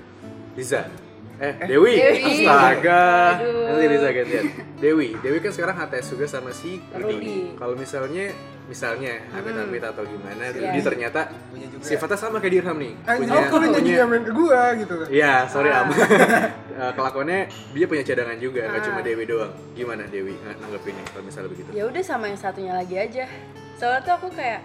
[0.54, 0.86] Liza.
[1.36, 1.92] Eh, Dewi.
[1.94, 2.46] Dewi.
[2.46, 3.02] Astaga.
[3.36, 3.66] Aduh.
[3.68, 4.44] Nanti Liza gantian.
[4.76, 5.08] Dewi.
[5.18, 7.02] Dewi kan sekarang HTS juga sama si Rudi.
[7.12, 7.38] Rudi.
[7.54, 8.26] Kalau misalnya
[8.64, 10.70] misalnya amit-amit atau gimana, Iya.
[10.70, 12.92] Rudi ternyata punya juga sifatnya sama kayak Dirham nih.
[12.96, 15.82] oh kok lu jadi punya- main ke gue gitu Iya, sorry Ah.
[15.82, 15.90] Am.
[16.74, 18.86] Eh, kelakuannya dia punya cadangan juga, nggak Ah.
[18.90, 19.54] cuma Dewi doang.
[19.72, 21.70] Gimana Dewi nanggepinnya kalau misalnya begitu?
[21.70, 23.30] Ya udah sama yang satunya lagi aja.
[23.74, 24.58] Soalnya tuh aku kayak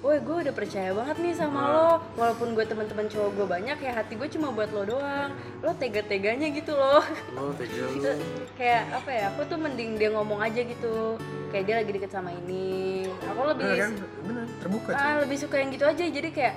[0.00, 1.90] woi gue udah percaya banget nih sama lo.
[2.16, 5.30] Walaupun gue teman-teman cowok gue banyak ya hati gue cuma buat lo doang.
[5.60, 7.04] Lo tega-teganya gitu loh.
[7.36, 8.16] Lo tega
[8.58, 11.20] kayak apa ya aku tuh mending dia ngomong aja gitu.
[11.52, 13.04] Kayak dia lagi deket sama ini.
[13.28, 13.92] Aku lebih bener kan?
[14.24, 16.04] Bener terbuka ah lebih suka yang gitu aja.
[16.06, 16.54] Jadi kayak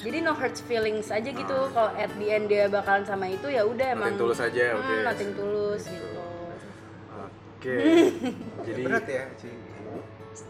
[0.00, 1.58] jadi no hurt feelings aja gitu.
[1.68, 4.16] Kalau at the end dia bakalan sama itu ya udah emang.
[4.16, 4.94] Nothing tulus aja, Hmm, oke.
[5.04, 6.08] nothing tulus gitu.
[7.58, 7.74] oke.
[8.66, 9.24] Jadi berat ya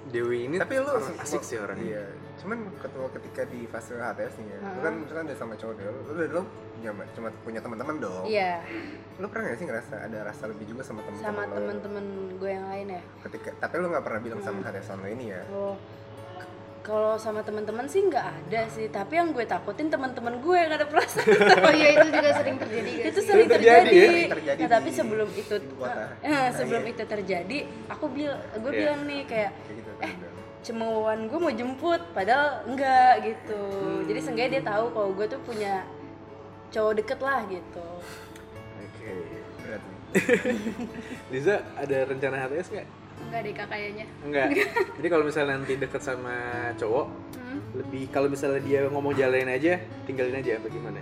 [0.09, 1.85] Dewi ini tapi lu asik sih orangnya.
[1.85, 2.05] iya
[2.39, 5.91] cuman ketemu ketika di fase HTS nih ya lu kan misalkan udah sama cowok dulu
[5.91, 6.43] lu udah lu
[6.79, 8.23] punya cuma punya teman-teman dong.
[8.23, 8.63] Iya.
[9.19, 11.55] Lu pernah gak sih ngerasa ada rasa lebih juga sama teman-teman sama lo?
[11.59, 12.05] temen-temen
[12.39, 13.03] gue yang lain ya?
[13.27, 15.43] Ketika tapi lu nggak pernah bilang sama HTS lo ini ya?
[15.43, 15.75] Kalau
[16.79, 20.87] kalau sama teman-teman sih nggak ada sih tapi yang gue takutin teman-teman gue yang ada
[20.87, 21.27] perasaan.
[21.67, 23.91] Oh iya itu juga sering terjadi guys itu sering terjadi.
[23.91, 24.29] terjadi, ya?
[24.33, 25.55] Terjadi Nah, tapi sebelum itu
[26.25, 26.93] eh, sebelum Iya.
[26.95, 27.59] itu terjadi
[27.91, 28.79] aku bilang gue Iya.
[28.79, 30.13] bilang nih kayak kayak gitu eh
[30.69, 33.63] cemoohan gue mau jemput padahal enggak gitu.
[34.05, 35.89] Jadi seenggaknya dia tahu kalau gue tuh punya
[36.69, 37.87] cowok deket lah gitu.
[38.77, 39.13] Oke
[39.65, 40.01] berat nih.
[41.33, 42.87] Liza ada rencana HTS nggak?
[43.19, 44.07] Enggak deh kak kayaknya.
[44.23, 44.47] Enggak.
[45.01, 46.37] Jadi kalau misalnya nanti deket sama
[46.77, 47.09] cowok
[47.49, 47.65] Hmm.
[47.81, 51.01] lebih kalau misalnya dia ngomong jalanin aja tinggalin aja apa gimana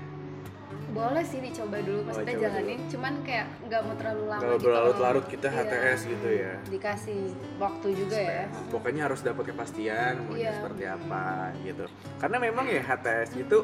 [0.96, 2.78] boleh sih dicoba dulu maksudnya coba jalanin.
[2.88, 5.58] cuman kayak nggak mau terlalu lama kalau gitu berlarut-larut kita Iya.
[5.62, 6.52] HTS gitu ya.
[6.66, 7.20] Dikasih
[7.56, 8.44] waktu juga ya.
[8.68, 10.52] Pokoknya harus dapat kepastian maunya Iya.
[10.56, 11.24] seperti apa
[11.60, 11.84] gitu.
[12.16, 13.58] Karena memang ya HTS itu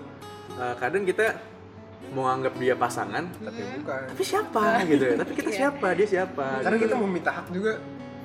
[0.53, 1.27] eh, kadang kita
[2.11, 4.01] mau anggap dia pasangan tapi bukan.
[4.12, 4.62] Tapi siapa?
[4.85, 5.14] gitu ya.
[5.16, 5.59] Tapi kita Iya.
[5.64, 5.87] siapa?
[5.97, 6.47] Dia siapa?
[6.61, 6.85] Karena gitu.
[6.87, 7.73] kita mau minta hak juga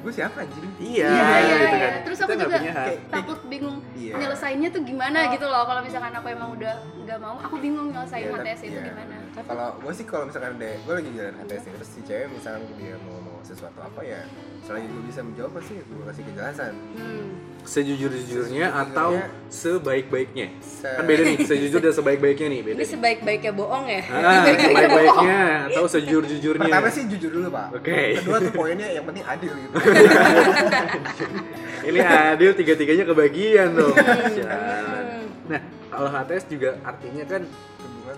[0.08, 1.84] gue siapa anjing iya, Iya, iya, gitu iya.
[1.84, 4.14] kan Terus kita aku juga kayak- takut bingung Iya.
[4.16, 8.24] nyelesainnya tuh gimana gitu loh kalau misalkan aku emang udah nggak mau aku bingung nyelesain
[8.24, 8.88] Iya, HTS itu iya.
[8.88, 12.28] gimana kalau gue sih kalau misalkan ada gue lagi jalan HTS nih terus si cewek
[12.32, 14.22] misalkan dia mau ngomong sesuatu apa ya
[14.64, 17.28] selagi gue bisa menjawab pasti gue kasih kejelasan hmm.
[17.68, 19.20] Sejujur-jujurnya atau
[19.52, 20.56] sebaik-baiknya?
[20.64, 24.02] Se- kan beda nih sejujur dan sebaik-baiknya nih beda ini sebaik-baiknya bohong ya?
[24.08, 26.72] Ah, sebaik-baiknya atau sejujur-jujurnya?
[26.72, 27.68] Pertama sih jujur dulu pak.
[27.76, 28.24] Oke.
[28.24, 29.76] kedua tuh poinnya yang penting adil gitu.
[31.88, 33.96] Ini adil tiga-tiganya kebagian dong.
[33.96, 35.24] Hmm.
[35.52, 37.42] Nah kalau HTS juga artinya kan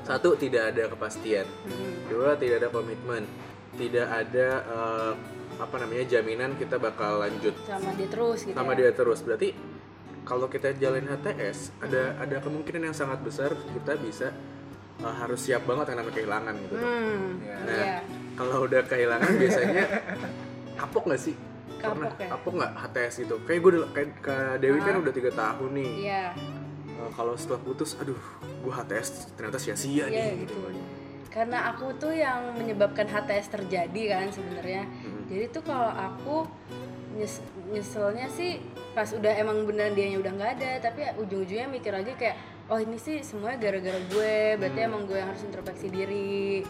[0.06, 1.46] satu tidak ada kepastian.
[2.06, 3.26] Dua tidak ada komitmen.
[3.78, 5.14] Tidak ada eh,
[5.60, 8.78] apa namanya jaminan kita bakal lanjut sama dia terus gitu sama ya.
[8.80, 9.50] dia terus berarti
[10.24, 14.32] kalau kita jalin HTS ada ada kemungkinan yang sangat besar kita bisa
[14.98, 17.28] eh, harus siap banget namanya kehilangan gitu hmm.
[17.42, 17.56] Ya.
[17.60, 17.98] nah Iya.
[18.36, 19.84] kalau udah kehilangan biasanya
[20.76, 21.36] kapok nggak sih
[21.80, 22.28] Kapok ya?
[22.30, 25.02] kapok nggak HTS gitu kayak gue kayak Kak Dewi kan Ah.
[25.02, 26.26] udah tiga tahun nih iya
[26.92, 28.20] Eh, kalau setelah putus aduh
[28.60, 30.84] gue HTS ternyata sia-sia Iya, nih gitu, gitu.
[31.30, 35.19] karena aku tuh yang menyebabkan HTS terjadi kan sebenarnya Hmm.
[35.30, 36.38] Jadi tuh kalau aku
[37.12, 38.58] nyes nyeselnya sih
[38.92, 42.98] pas udah emang beneran dianya udah nggak ada tapi ujung-ujungnya mikir lagi kayak oh ini
[42.98, 46.62] sih semuanya gara-gara gue berarti emang gue yang harus introspeksi diri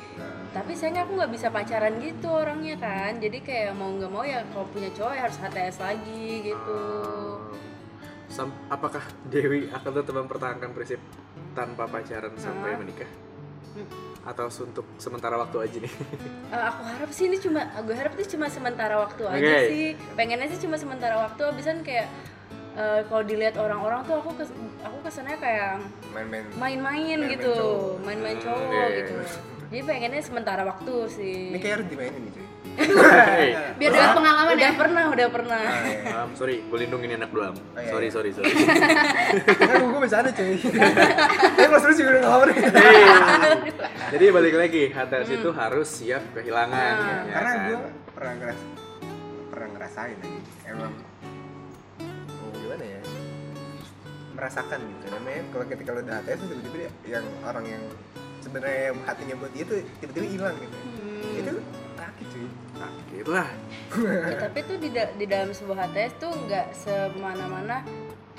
[0.50, 4.44] tapi sayangnya aku nggak bisa pacaran gitu orangnya kan jadi kayak mau nggak mau ya
[4.50, 6.80] kalau punya cowok ya harus HTS lagi gitu
[8.30, 11.02] Sam- apakah Dewi akan tetap mempertahankan prinsip
[11.52, 12.78] tanpa pacaran sampai Ah.
[12.78, 13.10] menikah
[13.70, 13.86] Hmm.
[14.22, 15.94] Atau untuk sementara waktu aja nih
[16.50, 19.68] Eh, aku harap sih ini cuma gue harap ini cuma sementara waktu aja Oke.
[19.68, 22.10] sih pengennya sih cuma sementara waktu abisan kayak
[22.74, 25.78] eh, kalau dilihat orang-orang tuh aku kes, aku kesannya kayak
[26.10, 28.02] main-main main-main Main-main gitu cowok.
[28.02, 28.98] main-main cowok iya, iya.
[28.98, 29.14] gitu
[29.70, 32.49] jadi pengennya sementara waktu sih ini kayak harus dimainin nih cuy Hey,
[33.76, 35.62] biar dapat pengalaman udah ya pernah udah pernah.
[35.62, 36.14] Ah, iya.
[36.18, 38.14] um, sorry gue lindungin anak doang Oh, iya, sorry iya.
[38.14, 38.52] sorry sorry.
[39.58, 40.56] Kan gue bercanda cuy.
[41.56, 43.04] Tapi pas terus juga udah ngawur Hey.
[44.12, 47.60] jadi balik lagi HTS itu harus siap kehilangan Nah, ya karena kan?
[47.62, 47.78] gue
[48.12, 48.60] pernah ngeras
[49.50, 50.94] pernah ngerasain lagi emang
[52.38, 53.02] oh, gimana ya?
[54.32, 55.06] merasakan gitu.
[55.10, 57.84] Namanya kalau ketika lo udah HTS tuh tiba-tiba dia- yang orang yang
[58.40, 60.76] sebenarnya hatinya buat dia tuh tiba-tiba hilang gitu.
[60.76, 60.99] Hmm.
[63.20, 63.48] Itulah
[63.92, 67.82] Ya, tapi tuh di, da- di dalam sebuah HTS tuh nggak semana-mana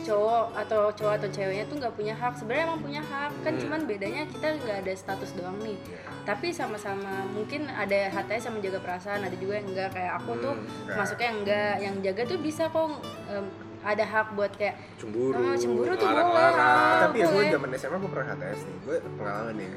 [0.01, 2.33] cowok atau cowok atau ceweknya tuh nggak punya hak.
[2.33, 3.33] Sebenarnya emang punya hak.
[3.39, 3.61] Kan Hmm.
[3.61, 5.77] cuman bedanya kita nggak ada status doang nih.
[6.23, 10.55] Tapi sama-sama mungkin ada HTS yang menjaga perasaan ada juga yang enggak kayak aku tuh
[10.55, 10.97] Hmm, enggak.
[10.97, 12.87] masuknya enggak yang jaga tuh bisa kok
[13.27, 13.47] em,
[13.83, 16.53] ada hak buat kayak cemburu Oh, cemburu tuh boleh.
[17.01, 18.77] tapi ya gue zaman SMA gue pernah HTS nih.
[18.83, 19.69] Gue pengalaman nih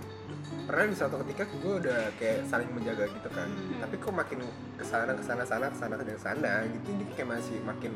[0.63, 3.49] pernah di suatu ketika gue udah kayak saling menjaga gitu kan.
[3.77, 4.39] Tapi kok makin
[4.73, 6.87] ke sana ke sana sana ke sana ke sana sana gitu.
[6.95, 7.91] Dia kayak masih makin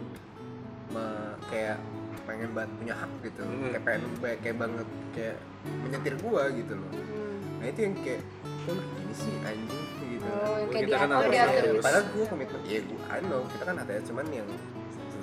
[0.90, 1.78] me- kayak
[2.24, 3.42] pengen banget punya hak gitu.
[3.42, 3.72] Hmm.
[3.72, 5.36] kayak pengen kayak, kayak banget kayak
[5.80, 6.92] menyetir gue gitu loh.
[6.92, 8.22] Hmm, nah itu yang kayak
[8.64, 10.28] kok lu gini sih anjing gitu.
[10.28, 11.64] Oh yang Kita kayak kan diatur harus diatur.
[11.64, 11.84] Serius.
[11.84, 14.50] padahal gue komitmen ya gue I know kita kan HTS cuman yang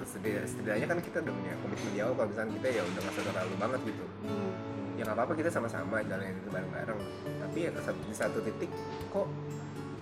[0.05, 2.14] setidak- setidaknya kan kita udah punya komitmen di awal.
[2.14, 4.05] Kalau misalnya kita ya udah nggak terlalu banget gitu.
[4.25, 4.53] Hmm.
[4.94, 7.00] Ya nggak apa-apa kita sama-sama jalan itu bareng-bareng
[7.42, 8.70] tapi ya ke di satu titik
[9.09, 9.26] kok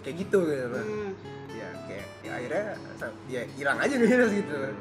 [0.03, 1.13] kayak gitu gitu loh Hmm.
[1.53, 2.65] ya kayak ya akhirnya
[3.29, 4.09] ya hilang aja nih
[4.41, 4.73] gitu loh.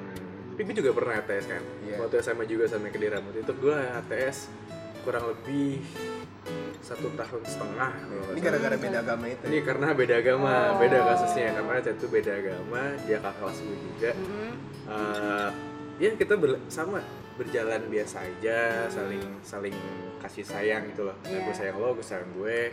[0.52, 1.63] Tapi gue juga pernah HTS kan.
[1.82, 1.95] Iya.
[1.97, 4.38] Waktu SMA juga sama Kediri Waktu itu gue HTS
[5.02, 5.82] kurang lebih
[6.82, 7.91] satu tahun setengah.
[8.34, 9.63] ini gara-gara beda agama itu Ini ya.
[9.65, 10.78] karena beda agama, Oh.
[10.78, 11.50] beda kasusnya.
[11.56, 14.12] Karena itu beda agama, dia kakak kelas gue juga.
[14.13, 14.54] Hmm.
[14.91, 15.50] Eh,
[15.97, 16.34] ya kita
[16.67, 17.00] sama
[17.34, 19.76] berjalan biasa aja, saling saling
[20.20, 21.15] kasih sayang gitu loh.
[21.24, 21.41] Iya.
[21.44, 22.72] Gue sayang lo, gue sayang gue.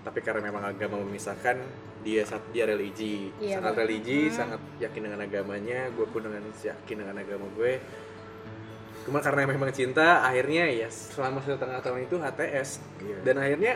[0.00, 1.58] Tapi karena memang agama memisahkan,
[2.00, 3.80] dia sat- dia religi, Iya, sangat Bang.
[3.82, 4.34] religi, Hmm.
[4.34, 5.80] sangat yakin dengan agamanya.
[5.92, 7.72] Gue pun dengan yakin dengan agama gue.
[9.04, 12.68] Cuma karena memang cinta, akhirnya ya selama setengah tahun itu HTS
[13.00, 13.16] Iya.
[13.22, 13.72] dan akhirnya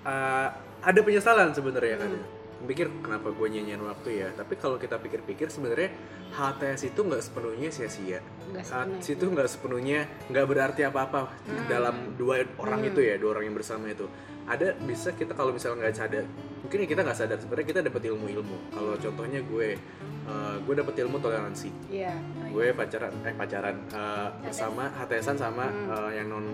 [0.00, 0.48] uh,
[0.80, 2.24] ada penyesalan sebenarnya kan Hmm.
[2.60, 4.28] Pikir kenapa gue nyanyian waktu ya?
[4.32, 5.94] Tapi kalau kita pikir-pikir sebenarnya
[6.28, 8.18] HTS itu nggak sepenuhnya sia-sia.
[8.50, 11.30] HTS itu nggak sepenuhnya nggak berarti apa-apa
[11.66, 12.90] dalam dua orang Hmm.
[12.90, 14.08] itu ya dua orang yang bersama itu.
[14.48, 16.24] Ada bisa kita kalau misalnya nggak sadar
[16.58, 18.56] mungkin ya kita nggak sadar sebenarnya kita dapat ilmu-ilmu.
[18.72, 19.68] Kalau contohnya gue
[20.24, 21.68] uh, gue dapat ilmu toleransi.
[21.88, 22.16] Iya.
[22.48, 25.86] gue pacaran eh pacaran uh, sama HTSan sama Hmm.
[25.88, 26.46] uh, yang non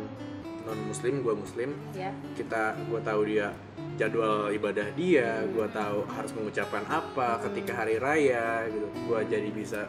[0.64, 1.70] non muslim gue muslim.
[1.92, 2.10] Ya.
[2.34, 3.54] kita gue tahu dia
[3.94, 8.86] jadwal ibadah dia gue tahu harus mengucapkan apa ketika hari raya gitu.
[9.06, 9.86] Gue jadi bisa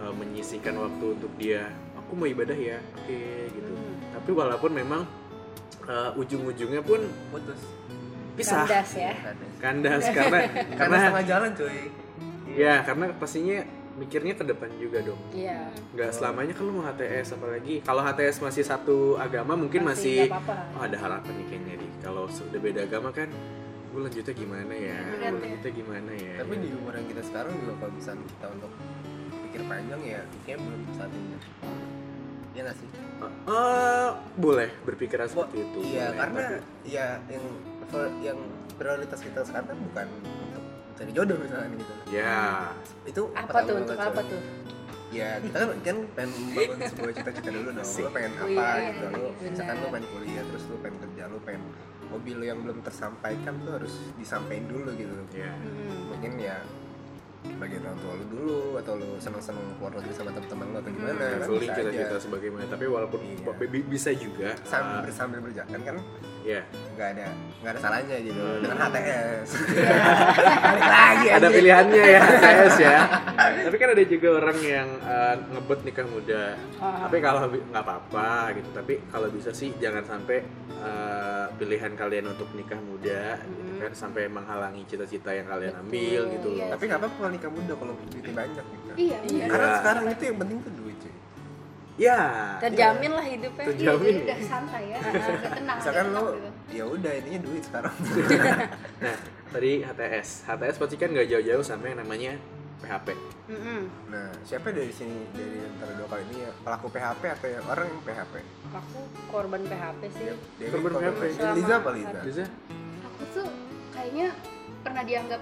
[0.00, 1.72] uh, menyisihkan waktu untuk dia.
[1.96, 3.72] Aku mau ibadah ya oke gitu.
[3.72, 3.94] Hmm.
[4.14, 5.02] tapi walaupun memang
[5.88, 7.60] uh, ujung-ujungnya pun putus.
[8.36, 8.68] pisah.
[8.68, 9.12] Kandas ya.
[9.64, 11.80] kandas karena karena karena setengah jalan cuy.
[12.56, 13.58] Ya karena pastinya
[13.96, 15.72] mikirnya ke depan juga dong Iya.
[15.90, 20.36] nggak selamanya kan lu mau HTS apalagi kalau HTS masih satu agama mungkin masih, nggak
[20.38, 20.76] apa-apa.
[20.76, 23.28] oh ada harapan nih kayaknya nih kalau sudah beda agama kan
[23.86, 25.30] gue lanjutnya gimana ya gue ya.
[25.32, 28.72] lanjutnya gimana ya tapi di umuran kita sekarang juga kalau misalnya kita untuk
[29.42, 31.38] pikir panjang ya kayak belum saatnya
[32.52, 37.44] ya nggak sih Eh, boleh berpikiran seperti itu iya boleh, karena tapi- ya yang
[38.20, 38.38] yang
[38.76, 40.06] prioritas kita sekarang kan bukan
[40.96, 41.92] mencari jodoh misalnya gitu.
[42.08, 42.40] Ya.
[43.04, 43.74] Itu Apa tuh?
[43.76, 44.40] untuk apa tuh?
[45.06, 47.86] ya kita kan kan pengen membangun sebuah cita-cita dulu dong.
[47.86, 49.04] Lo pengen Oh, apa iya, gitu.
[49.06, 49.46] Lo benar.
[49.46, 51.62] misalkan lo pengen kuliah terus lo pengen kerja lo pengen
[52.06, 55.14] hobi lo yang belum tersampaikan tuh harus disampaikan dulu gitu.
[55.32, 55.52] Ya.
[55.52, 56.10] Hmm.
[56.10, 56.56] mungkin ya
[57.46, 61.14] bagian orang tua lu dulu atau lu seneng-seneng keluar negeri sama teman-teman lu atau gimana
[61.14, 62.64] kan traveling bisa kita sebagaimana.
[62.66, 63.52] Tapi walaupun Iya.
[63.62, 65.96] bi- bisa juga sambil eh, sambil berjalan kan
[66.46, 66.62] ya
[66.94, 67.26] nggak ada
[67.58, 68.62] nggak ada salahnya gitu Hmm.
[68.62, 69.48] dengan HTS
[70.64, 72.98] balik lagi ada pilihannya ya HTS ya
[73.66, 76.42] tapi kan ada juga orang yang eh, ngebet nikah muda
[76.76, 77.08] Ah.
[77.08, 82.46] tapi kalau nggak apa-apa gitu tapi kalau bisa sih jangan sampai eh, pilihan kalian untuk
[82.52, 86.66] nikah muda gitu kan sampai menghalangi cita-cita yang kalian ambil Betul, gitu loh iya.
[86.70, 89.18] tapi nggak apa-apa kalau nikah muda kalau duitnya banyak gitu Iya, Iya.
[89.28, 89.44] iya.
[89.46, 89.76] karena Iya.
[89.76, 90.72] sekarang itu yang penting tuh
[91.96, 92.20] ya
[92.58, 93.64] Terjamin lah hidupnya.
[93.66, 94.14] Terjamin.
[94.22, 94.98] udah santai ya,
[95.34, 95.76] udah tenang.
[95.80, 96.48] misalkan lo gitu.
[96.70, 97.94] ya udah intinya duit sekarang
[99.02, 99.16] nah
[99.48, 102.32] tadi HTS HTS pasti kan nggak jauh-jauh sama yang namanya
[102.76, 103.08] PHP
[103.48, 103.80] Mm-mm.
[104.06, 107.86] nah siapa dari sini dari antara dua kali ini ya pelaku PHP atau yang orang
[107.88, 108.34] yang PHP
[108.68, 110.24] Aku korban PHP sih.
[110.58, 111.22] Dewi, Korban PHP.
[111.54, 112.44] Liza apa Liza bisa
[113.06, 113.48] Aku tuh
[113.90, 114.28] kayaknya
[114.82, 115.40] pernah dianggap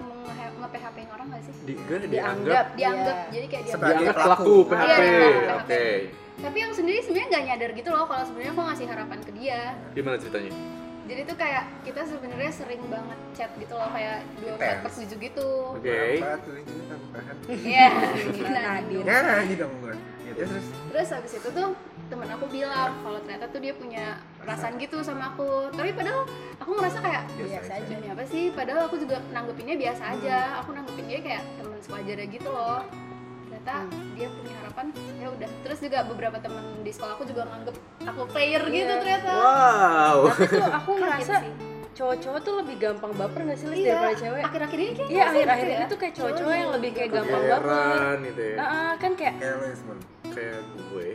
[0.55, 1.55] nge-PHP orang gak sih?
[1.65, 2.07] di gak Dianggap.
[2.07, 3.33] dianggap Dianggap, Iya.
[3.33, 3.91] jadi kayak dianggap.
[3.91, 4.55] Sebagai pelaku.
[4.65, 5.73] PHP Iya, oke PHP.
[6.35, 9.61] Tapi yang sendiri sebenarnya nggak nyadar gitu loh kalau sebenarnya aku ngasih harapan ke dia.
[9.93, 10.53] gimana ceritanya
[11.05, 15.19] Jadi tuh kayak kita sebenarnya sering banget chat gitu loh kayak dua empat per tujuh
[15.21, 15.49] gitu.
[15.77, 15.85] oke
[16.17, 17.89] bahan Iya.
[18.49, 19.03] Nadir.
[19.05, 19.95] Nah, gitu dong gue.
[20.25, 21.69] Ya, terus terus Terus habis itu tuh
[22.05, 25.69] temen aku bilang kalau ternyata tuh dia punya perasaan gitu sama aku.
[25.71, 26.25] Tapi padahal
[26.57, 27.85] aku ngerasa kayak Biasa biasa aja.
[27.85, 28.45] aja nih apa sih?
[28.51, 30.37] Padahal aku juga nanggepinnya biasa aja.
[30.65, 32.81] Aku nanggepin dia kayak temen sewajarnya gitu loh.
[33.65, 35.49] Ternyata dia punya harapan ya udah.
[35.65, 39.01] Terus juga beberapa temen di sekolah aku juga nganggep aku player gitu Iya.
[39.01, 39.31] ternyata.
[39.33, 40.91] wow Tapi tuh aku
[41.41, 41.53] sih.
[41.95, 44.43] cowok-cowok tuh lebih gampang baper gak sih Iya, daripada cewek?
[44.45, 45.75] akhir-akhir ini kayak Iya, gitu akhir-akhir ya.
[45.75, 48.17] ini tuh kayak cowok-cowok yang lebih kayak gampang baper.
[48.21, 49.35] gitu ya Nah, ah, kan kayak.
[50.35, 51.07] Kayak gue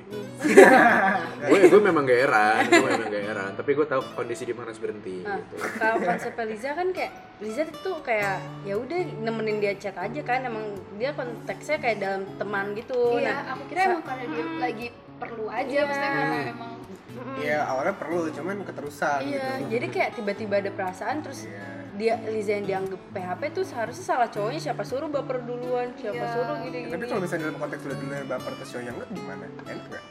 [1.49, 4.65] gue gue memang gak heran gue memang gak heran tapi gue tahu kondisi di mana
[4.65, 5.55] harus berhenti Nah, gitu.
[5.75, 10.39] kalau konsepnya Liza kan kayak Liza tuh kayak ya udah nemenin dia chat aja kan
[10.41, 13.15] emang dia konteksnya kayak dalam teman gitu.
[13.15, 15.83] Iya, Nah, aku kira emang karena dia lagi perlu aja Iya.
[15.85, 16.71] maksudnya karena emang
[17.09, 17.35] mm-mm.
[17.37, 19.67] Iya, awalnya perlu, cuman keterusan Iya, gitu.
[19.69, 21.63] jadi kayak tiba-tiba ada perasaan terus Iya.
[21.99, 26.31] Dia Liza yang dianggap PHP tuh seharusnya salah cowoknya siapa suruh baper duluan, siapa Iya.
[26.31, 26.91] suruh Ya, gini-gini.
[26.91, 29.45] tapi kalau misalnya dalam konteks udah dulu baper terus cowoknya enggak gimana?
[29.61, 30.03] Enak enggak?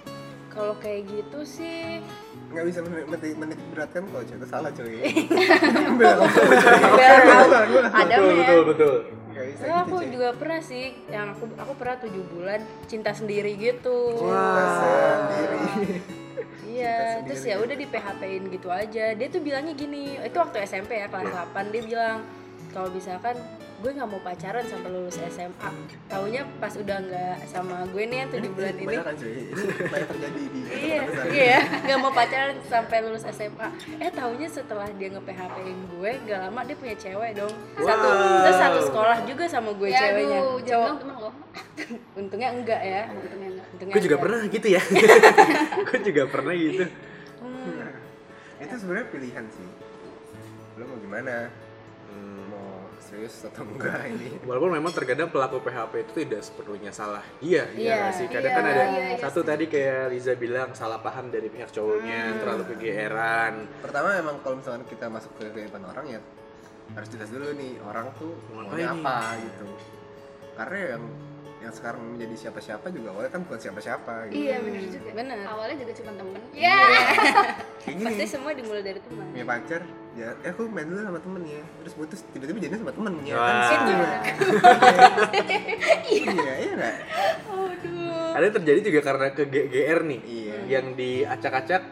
[0.48, 2.02] kalau kayak gitu sih.
[2.50, 4.90] Nggak bisa menit, menit, menit beratkan kalau itu salah tahu
[7.86, 8.60] ada betul ya betul.
[8.66, 8.94] betul.
[9.28, 12.60] Nggak bisa Oh, gitu aku cuy juga pernah sih yang aku aku pernah tujuh bulan
[12.90, 14.18] cinta sendiri gitu.
[14.18, 16.17] Cinta sendiri
[16.78, 19.04] iya terus ya udah di PHP in gitu aja.
[19.18, 22.18] Dia tuh bilangnya gini itu waktu SMP ya kelas 8 dia bilang
[22.70, 23.34] kalau misalkan
[23.78, 25.70] gue nggak mau pacaran sampai lulus SMA
[26.10, 28.84] taunya pas udah nggak sama gue nih yang tujuh bulan ini.
[28.90, 29.30] Kebanyakan cuy.
[29.38, 31.58] Ini banyak terjadi di iya iya.
[31.86, 33.68] Nggak mau pacaran sampai lulus SMA
[34.02, 37.54] eh taunya setelah dia nge PHP in gue gak lama dia punya cewek dong.
[37.78, 38.42] Satu Wow.
[38.42, 40.38] terus satu sekolah juga sama gue ya ceweknya.
[40.42, 40.82] aduh cowok.
[40.82, 41.30] bilang temen lo.
[42.20, 43.02] Untungnya enggak ya.
[43.14, 43.66] Untungnya enggak.
[43.70, 44.24] Untungnya gue juga enggak.
[44.26, 44.82] pernah gitu ya.
[45.88, 46.84] Gue juga pernah gitu.
[47.38, 47.94] Hmm.
[48.58, 49.68] itu sebenarnya pilihan sih.
[50.74, 51.34] Lo mau gimana?
[52.10, 52.42] Hmm.
[52.50, 52.67] mau
[53.02, 54.38] serius atau enggak ini?
[54.48, 57.24] Walaupun memang terkadang pelaku PHP itu tidak sepenuhnya salah.
[57.38, 58.26] Iya Iya, nggak sih.
[58.30, 61.70] Kadang iya, kan ada iya, iya, satu tadi kayak Liza bilang salah paham dari pihak
[61.70, 63.68] cowoknya, terlalu kegeeran.
[63.84, 66.20] pertama emang kalau misalkan kita masuk ke kehidupan orang ya
[66.96, 69.66] harus jelas dulu nih orang tuh Mau maunya apa gitu.
[70.56, 71.04] Karena yang
[71.58, 74.46] yang sekarang menjadi siapa-siapa juga awalnya kan bukan siapa-siapa gitu.
[74.46, 75.10] Iya bener juga.
[75.10, 75.38] Bener.
[75.50, 76.42] awalnya juga cuma temen.
[76.54, 76.78] Ya
[77.82, 78.06] kayak gini.
[78.06, 79.26] Pasti semua dimulai dari teman.
[79.34, 79.82] Punya pacar
[80.18, 81.62] ya eh aku main dulu sama temennya.
[81.86, 83.34] Terus putus tiba-tiba jadinya sama temennya.
[83.38, 83.46] Wah.
[83.46, 84.02] kan gitu
[86.42, 86.54] iya.
[86.58, 86.94] Iya nggak?
[88.34, 90.56] Ada yang terjadi juga karena ke GR nih, iya.
[90.78, 91.82] Yang diacak-acak,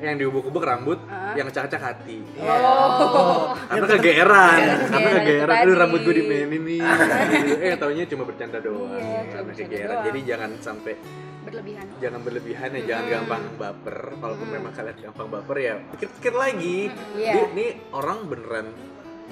[0.00, 1.00] yang diubuk-ubuk rambut,
[1.34, 2.20] yang acak-acak hati.
[2.40, 3.52] oh.
[3.68, 6.80] Karena kegeeran, Iya, karena kegeeran Aduh rambut gue dimainin nih.
[7.64, 9.96] Eh taunya cuma bercanda doang, Iya, karena bercanda kegeeran.
[10.08, 10.94] Jadi jangan sampai
[11.44, 13.98] berlebihan jangan berlebihan ya, jangan gampang baper.
[14.16, 16.78] Kalaupun memang kalian gampang baper ya pikir-pikir lagi.
[17.14, 17.32] Iya.
[17.32, 18.66] Ini, ini orang beneran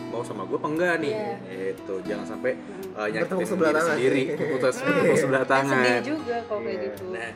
[0.08, 1.12] mau sama gue apa enggak nih?
[1.12, 1.64] Iya.
[1.74, 2.52] Itu jangan sampai
[2.94, 3.84] uh, nyakitin diri tangan.
[3.88, 4.74] sendiri, putus
[5.20, 6.00] sebelah kan sedih tangan.
[6.04, 6.84] juga kalau kayak Iya.
[6.92, 7.30] gitu Nah,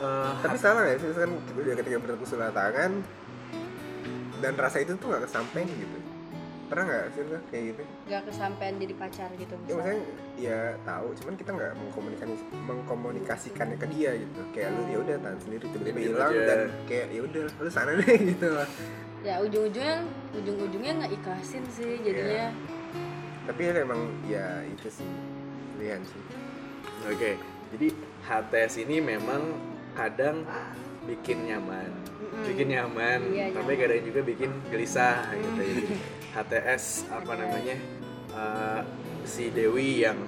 [0.00, 2.90] uh, tapi salah nggak sih misalkan udah ketika bertepuk sebelah tangan
[4.38, 5.98] dan rasa itu tuh nggak kesampaian gitu
[6.68, 7.82] pernah nggak sih lo kayak gitu?
[8.06, 9.76] Nggak kesampaian jadi pacar gitu ya misalnya.
[9.76, 9.98] maksudnya
[10.38, 12.34] ya tahu cuman kita nggak mengkomunikasi
[12.68, 14.40] mengkomunikasikannya ke dia gitu.
[14.52, 16.42] Kayak lu ya udah tahan sendiri tiba-tiba hilang aja.
[16.44, 18.68] dan kayak ya udah lu sana deh gitu lah.
[19.26, 19.96] Ya ujung-ujungnya
[20.36, 22.54] ujung-ujungnya nggak ikhlasin sih jadinya.
[23.48, 25.08] Tapi ya emang ya itu sih
[25.78, 26.22] pilihan sih.
[27.08, 27.38] Oke,
[27.72, 27.88] jadi
[28.26, 29.56] HTS ini memang
[29.94, 30.42] kadang
[31.06, 32.44] bikin nyaman, Mm-mm.
[32.44, 33.82] bikin nyaman, Iya, tapi nyaman.
[33.84, 35.60] kadang juga bikin gelisah gitu.
[35.60, 35.82] Jadi
[36.30, 37.76] HTS apa namanya
[38.30, 38.80] eh,
[39.22, 40.18] si Dewi yang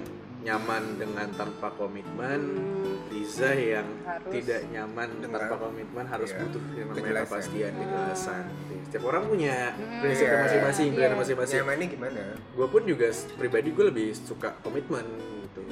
[0.41, 2.41] nyaman dengan tanpa komitmen,
[2.81, 4.31] Hmm, Liza yang Harus.
[4.31, 7.27] tidak nyaman Dengan- tanpa komitmen harus iya, butuh yang namanya kejelasan.
[7.29, 8.43] kepastian, kejelasan.
[8.81, 10.01] Setiap orang punya Hmm.
[10.01, 10.43] prinsipnya Iya.
[10.43, 11.19] masing-masing, pilihan Iya.
[11.19, 15.30] masing-masing nyamannya gimana gue pun juga pribadi gue lebih suka komitmen gitu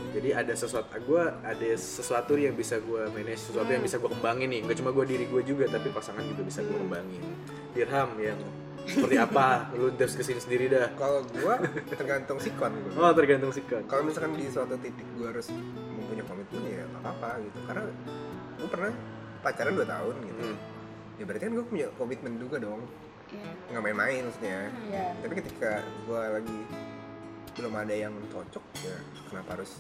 [0.10, 4.50] jadi ada sesuatu gue ada sesuatu yang bisa gue manage sesuatu yang bisa gue kembangin
[4.50, 4.62] nih.
[4.66, 7.22] Gak cuma gue diri gue juga tapi pasangan juga bisa gue kembangin.
[7.78, 8.40] Dirham yang
[8.90, 9.70] seperti apa?
[9.78, 10.90] Lu harus ke sini sendiri dah.
[10.98, 11.62] Kalau gua
[12.00, 13.10] tergantung sikon gua.
[13.10, 17.30] Oh tergantung sikap kalau misalkan di suatu titik gue harus mempunyai komitmen ya nggak apa-apa
[17.46, 17.58] gitu.
[17.70, 17.84] Karena
[18.60, 18.92] gue pernah
[19.40, 20.42] pacaran 2 tahun gitu.
[20.44, 20.58] Hmm.
[21.20, 22.82] ya berarti kan gue punya komitmen juga dong.
[23.30, 23.50] Iya.
[23.70, 24.74] nggak main-main maksudnya.
[24.90, 25.06] Iya.
[25.22, 26.60] tapi ketika gue lagi
[27.60, 28.98] belum ada yang cocok ya
[29.30, 29.78] kenapa harus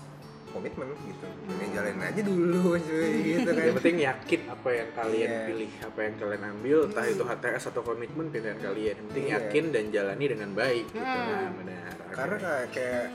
[0.50, 1.26] komitmen gitu.
[1.50, 3.64] Ini jalanin aja dulu cuy gitu kan.
[3.64, 5.46] Yang penting yakin apa yang kalian Iya.
[5.48, 8.96] pilih apa yang kalian ambil entah itu HTS atau komitmen pilihan kalian.
[8.98, 9.36] Yang penting Iya.
[9.40, 11.02] yakin dan jalani dengan baik gitu.
[11.04, 11.30] Hmm.
[11.30, 11.92] nah benar.
[12.10, 13.06] Karena kayak, kayak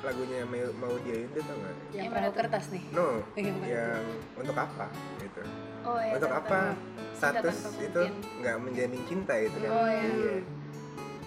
[0.00, 1.74] lagunya mau, mau dia itu tau nggak?
[1.92, 2.32] Yang tuh?
[2.40, 2.84] kertas nih.
[2.96, 3.06] No
[3.36, 4.04] Yang mana yang
[4.38, 4.86] untuk apa
[5.20, 5.42] gitu.
[5.80, 6.60] Oh ya untuk apa?
[7.20, 8.02] status itu
[8.40, 9.68] nggak menjamin cinta gitu kan?
[9.68, 10.08] Oh, iya.
[10.08, 10.59] iya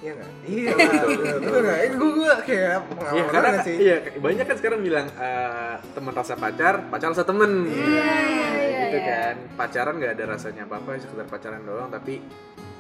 [0.04, 1.12] iya nggak iya Betul.
[1.40, 5.76] betul nggak gue gue kayak Iya, pengalaman karena sih iya banyak kan sekarang bilang eh,
[5.90, 7.52] teman rasa pacar, pacar rasa temen.
[7.66, 9.08] Iya, iya, gitu iya.
[9.08, 9.36] kan.
[9.56, 12.20] Pacaran nggak ada rasanya apa-apa, sekedar pacaran doang, tapi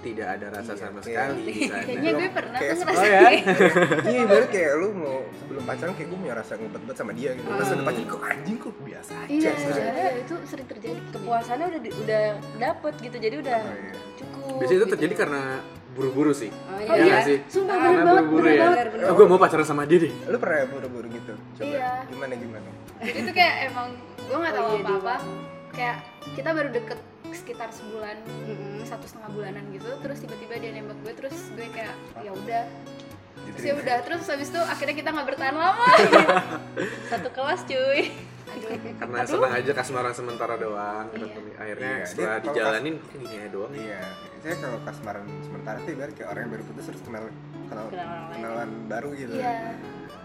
[0.01, 1.05] tidak ada rasa Iya, sama iya.
[1.05, 3.21] sekali kayaknya gue pernah Kayak tuh se- Oh ya?
[4.11, 7.47] iya baru kayak lu mau sebelum pacaran kayak gue punya rasa ngebet-bet sama dia gitu
[7.47, 7.71] pas Hmm.
[7.71, 12.23] udah pacaran kok anjing kok biasa aja iya iya, itu sering terjadi kepuasannya udah udah
[12.59, 13.93] dapet gitu jadi udah Oh, iya.
[14.13, 14.93] cukup Biasanya itu gitu.
[14.93, 15.41] terjadi karena
[15.93, 16.49] buru-buru sih.
[16.49, 17.37] oh, oh Iya iya nggak sih?
[17.47, 18.65] sumpah Karena bener banget buru-buru ya.
[18.87, 18.87] bener.
[19.03, 20.13] Oh, gue mau pacaran sama dia deh.
[20.25, 21.91] lu pernah ya buru-buru gitu coba Iya.
[22.07, 22.67] gimana gimana
[22.99, 25.15] jadi tuh kayak emang gue nggak tahu Oh, iya, apa-apa
[25.71, 25.97] kayak
[26.33, 26.99] kita baru deket
[27.31, 28.81] sekitar sebulan Mm-mm.
[28.83, 32.63] satu setengah bulanan gitu terus tiba-tiba dia nembak gue terus gue kayak ya udah
[33.49, 35.87] terus ya udah terus habis itu akhirnya kita nggak bertahan lama
[37.09, 38.13] satu kelas cuy
[38.95, 41.05] Karena senang aja kasmaran sementara doang.
[41.09, 41.25] Iya.
[41.25, 43.71] Tapi Akhirnya Iya, setelah dijalanin kok gini aja doang.
[43.73, 43.99] iya
[44.39, 47.23] saya kalau kasmaran sementara tuh ibarat kayak orang yang baru putus terus kenal
[47.63, 48.35] kenal Kenal orang lain.
[48.35, 49.55] kenalan baru gitu iya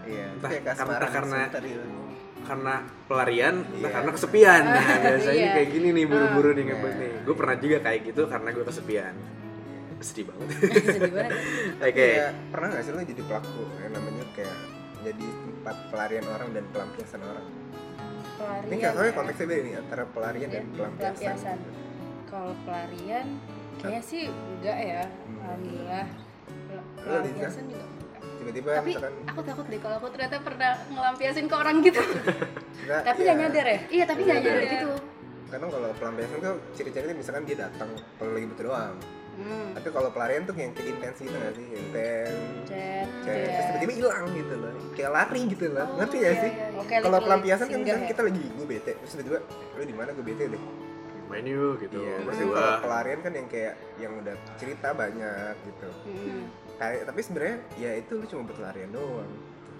[0.03, 1.83] iya Entah kayak karena- kasmaran karena- sebentar gitu
[2.39, 2.73] karena
[3.05, 3.89] pelarian nah Iya.
[3.89, 5.51] karena kesepian nah, biasanya Iya.
[5.55, 6.91] kayak gini nih buru-buru nih Nah.
[6.93, 9.15] nih gue pernah juga kayak gitu karena gue kesepian
[9.99, 10.47] sedih banget
[10.89, 11.31] Sedih banget.
[11.87, 14.55] oke Kayak pernah gak sih lo jadi pelaku yang namanya kayak
[14.99, 17.45] jadi tempat pelarian orang dan pelampiasan orang?
[18.39, 18.71] Pelarian.
[18.71, 19.13] Ini soalnya ya.
[19.13, 21.11] konteksnya beda nih antara pelarian dan Dan pelampiasan.
[21.13, 21.57] pelampiasan.
[22.25, 23.27] Kalau pelarian
[23.77, 25.03] kayaknya sih enggak ya.
[25.37, 26.07] Alhamdulillah.
[26.69, 27.03] Lo, Liza?
[27.03, 28.21] Pelampiasan juga enggak.
[28.39, 31.99] Tiba-tiba tapi misalkan aku takut deh kalau aku ternyata pernah ngelampiasin ke orang gitu
[32.79, 33.79] kita, Tapi ya, nggak nyadar ya?
[33.91, 34.71] iya tapi nggak nyadar Iya.
[34.71, 34.91] gitu
[35.49, 38.95] Karena kalau pelampiasan tuh ciri-cirinya misalkan dia datang kalau lagi butuh doang.
[39.39, 39.71] Hmm.
[39.71, 41.65] Tapi kalau pelarian tuh yang kayak intens gitu gak sih?
[41.71, 42.39] Intens.
[43.23, 43.67] Terus ya.
[43.71, 44.73] tiba-tiba hilang gitu loh.
[44.93, 45.85] Kayak lari gitu loh.
[45.87, 46.51] Oh, Ngerti iya, gak sih?
[46.51, 46.99] iya, iya.
[46.99, 48.09] Kalau pelampiasan kan misalkan ya?
[48.11, 49.39] kita lagi gue bete, terus tiba-tiba
[49.79, 50.63] lu di mana gue bete deh.
[51.29, 55.89] main yuk gitu Iya, maksudnya kalau pelarian kan yang kayak yang udah cerita banyak gitu.
[56.09, 56.49] Hmm.
[56.81, 59.29] Kayak tapi sebenarnya ya itu lu cuma berlarian doang.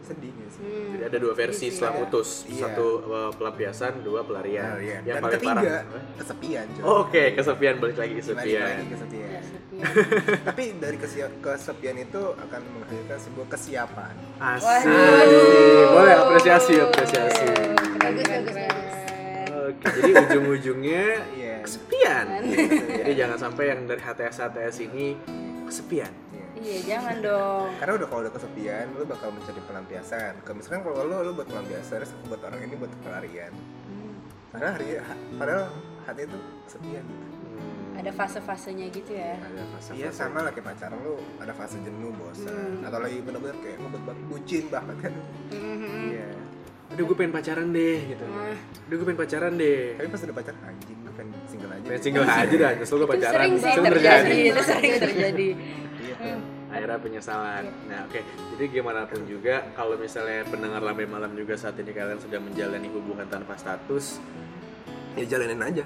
[0.09, 0.61] Sedih gak sih?
[0.61, 0.89] Hmm.
[0.89, 1.99] Jadi ada dua versi Iya sih, setelah ya.
[2.01, 2.29] putus.
[2.43, 2.61] Iya.
[2.65, 4.69] Satu uh, pelampiasan, dua pelarian.
[4.73, 5.01] Pelarian.
[5.01, 5.81] Yang Dan paling ketiga parah.
[6.17, 6.65] kesepian.
[6.81, 8.65] Oh, Oke, kesepian balik lagi Balik kesepian.
[8.67, 9.29] lagi kesepian.
[9.29, 9.75] Ya, sepi.
[10.49, 10.97] Tapi dari
[11.39, 14.13] kesepian itu akan menghasilkan sebuah kesiapan.
[14.35, 14.83] Asik.
[14.83, 15.85] Waduh.
[15.93, 17.47] Boleh apresiasi, apresiasi.
[17.95, 18.87] Bagus, bagus, bagus.
[19.69, 21.55] Oke, jadi ujung-ujungnya Iya.
[21.61, 22.25] kesepian.
[22.41, 22.57] Iya.
[22.99, 25.13] Jadi jangan sampai yang dari HTS HTS ini
[25.63, 26.09] kesepian.
[26.33, 26.45] Iya.
[26.59, 27.67] Iya, jangan dong.
[27.75, 30.33] Karena udah kalau udah kesepian, lu bakal mencari pelampiasan.
[30.41, 33.53] Kalau misalkan kalau lu lu buat pelampiasan, terus buat orang ini buat pelarian.
[33.85, 34.13] Hmm.
[34.49, 35.63] Karena hari ha- padahal
[36.03, 37.35] hati itu kesepian gitu.
[37.49, 37.97] Hmm.
[37.97, 39.33] Ada fase-fasenya gitu ya.
[39.37, 39.95] Ada fase-fase.
[39.95, 42.83] Iya sama lah kayak pacaran lu ada fase jenuh, bosan, Hmm.
[42.83, 45.13] atau lagi bener-bener kayak ngebet banget bucin banget kan.
[45.49, 46.03] Mhm.
[46.09, 46.29] Iya.
[46.89, 48.25] Aduh, gue pengen pacaran deh gitu.
[48.25, 49.93] Nah, Aduh, gue pengen pacaran deh.
[49.93, 51.85] Tapi pas udah pacaran anjing gue pengen single aja.
[51.85, 53.33] Pengen single aja dah, nyesel gue itu pacaran.
[53.35, 54.37] sering sih Sering terjadi.
[54.43, 55.47] Itu sering terjadi.
[56.19, 56.39] Gitu.
[56.69, 57.63] akhirnya penyesalan.
[57.89, 58.21] Nah, oke.
[58.21, 62.85] Jadi gimana pun juga kalau misalnya pendengar lambe malam juga saat ini kalian sedang menjalani
[62.93, 64.21] hubungan tanpa status,
[65.17, 65.83] Ya jalanin aja.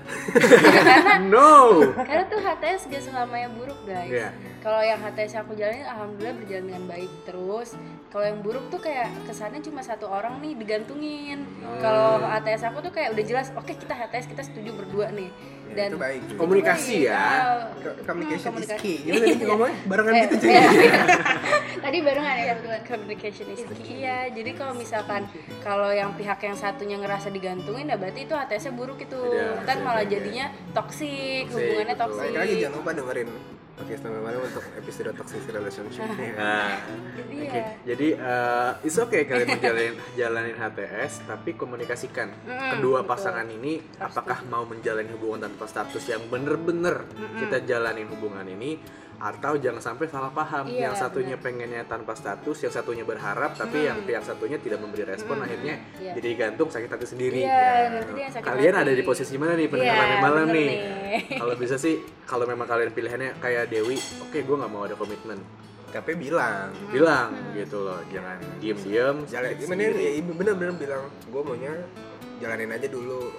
[1.34, 1.81] no.
[1.95, 4.11] Karena tuh HTS gak selamanya buruk guys.
[4.11, 4.29] Iya.
[4.59, 7.73] Kalau yang HTS aku jalanin alhamdulillah berjalan dengan baik terus.
[8.11, 11.49] Kalau yang buruk tuh kayak kesannya cuma satu orang nih digantungin.
[11.65, 11.81] Hmm.
[11.81, 15.31] Kalau HTS aku tuh kayak udah jelas, oke kita HTS kita setuju berdua nih.
[15.74, 16.21] Ya, Dan itu baik.
[16.34, 17.17] Komunikasi Itu ya.
[17.17, 17.61] baik.
[17.76, 18.80] Co- Communication Hmm, is komunikasi.
[18.80, 18.97] key.
[19.03, 20.49] Gimana tadi ngomongnya barengan Eh, gitu cuy.
[20.49, 20.63] iya.
[21.84, 25.21] tadi barengan ya kebetulan communication is key iya jadi kalau misalkan
[25.59, 29.76] kalau yang pihak yang satunya ngerasa digantungin ya berarti itu HTS-nya buruk itu Iya, ntar
[29.76, 30.11] iya, malah iya.
[30.13, 33.28] jadinya toksik Toxic, hubungannya toksik lagi jangan lupa dengerin
[33.84, 36.07] podcast nama malam untuk episode toxic relationship.
[36.15, 36.31] Ya.
[36.34, 36.71] Nah,
[37.13, 37.51] Jadi oke.
[37.53, 37.65] ya.
[37.84, 43.11] Jadi uh, it's okay kalian menjalanin jalanin HTS, tapi komunikasikan Mm, kedua betul.
[43.11, 47.03] pasangan ini apakah mau menjalani hubungan tanpa status yang bener-bener
[47.36, 48.79] kita jalanin hubungan ini
[49.16, 50.66] atau jangan sampai salah paham.
[50.66, 55.03] Iya, yang satunya pengennya tanpa status yang satunya berharap tapi yang pihak satunya tidak memberi
[55.03, 56.14] respon akhirnya Iya.
[56.16, 57.41] jadi gantung sakit hati sendiri.
[57.41, 58.28] Iya, Ya.
[58.30, 58.84] sakit kalian hati.
[58.84, 60.68] ada di posisi mana nih pendengar Iya, Rame malam bener nih?
[60.68, 61.38] nih.
[61.38, 65.39] kalau bisa sih kalau memang kalian pilihannya kayak Dewi oke gue nggak mau ada komitmen.
[65.88, 68.01] Tapi bilang, bilang gitu loh.
[68.09, 71.74] Jangan diem diem jalan gimana ya ibu bener-bener bilang gue maunya
[72.39, 73.30] jalanin aja dulu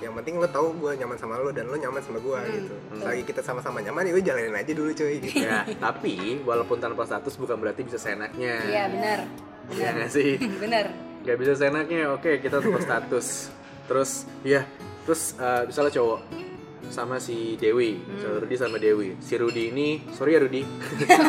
[0.00, 2.74] yang penting lo tahu gue nyaman sama lo dan lo nyaman sama gue gitu.
[2.96, 5.44] Selagi kita sama-sama nyaman ya jalanin aja dulu cuy gitu.
[5.44, 8.64] Ya tapi walaupun tanpa status bukan berarti bisa seenaknya.
[8.64, 9.18] Iya benar.
[9.70, 10.30] Iya nggak sih?
[10.64, 10.86] Benar.
[11.20, 13.52] Nggak bisa seenaknya oke kita tanpa status.
[13.86, 14.64] Terus ya
[15.04, 16.20] terus eh, misalnya cowok
[16.90, 19.14] sama si Dewi, misalnya Rudi sama Dewi.
[19.22, 20.66] Si Rudi ini, sorry ya Rudi.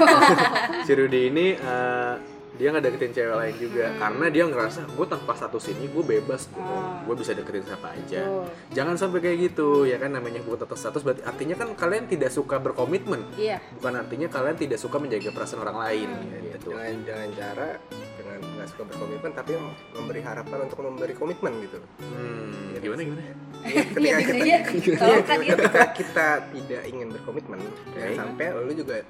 [0.89, 2.13] si Rudi ini eh,
[2.51, 3.85] dia nggak deketin cewek lain juga.
[3.95, 7.01] Karena dia ngerasa gue tanpa status ini gue bebas gue Ah.
[7.01, 8.21] gue bisa deketin siapa aja.
[8.21, 8.45] Betul.
[8.71, 12.29] jangan sampai kayak gitu ya kan namanya gue tanpa status berarti artinya kan kalian tidak
[12.29, 13.23] suka berkomitmen.
[13.33, 13.63] Iya.
[13.75, 16.69] Bukan artinya kalian tidak suka menjaga perasaan orang lain Iya, gitu.
[16.71, 17.69] Dengan jalan cara
[18.13, 19.51] dengan nggak suka berkomitmen tapi
[19.91, 21.79] memberi harapan untuk memberi komitmen gitu.
[21.99, 23.21] Hmm, gimana gimana?
[23.61, 23.81] Iya,
[24.17, 25.53] ketika iya kita, kan ya.
[25.55, 27.59] ketika kita tidak ingin berkomitmen
[27.91, 29.05] jangan sampai lu juga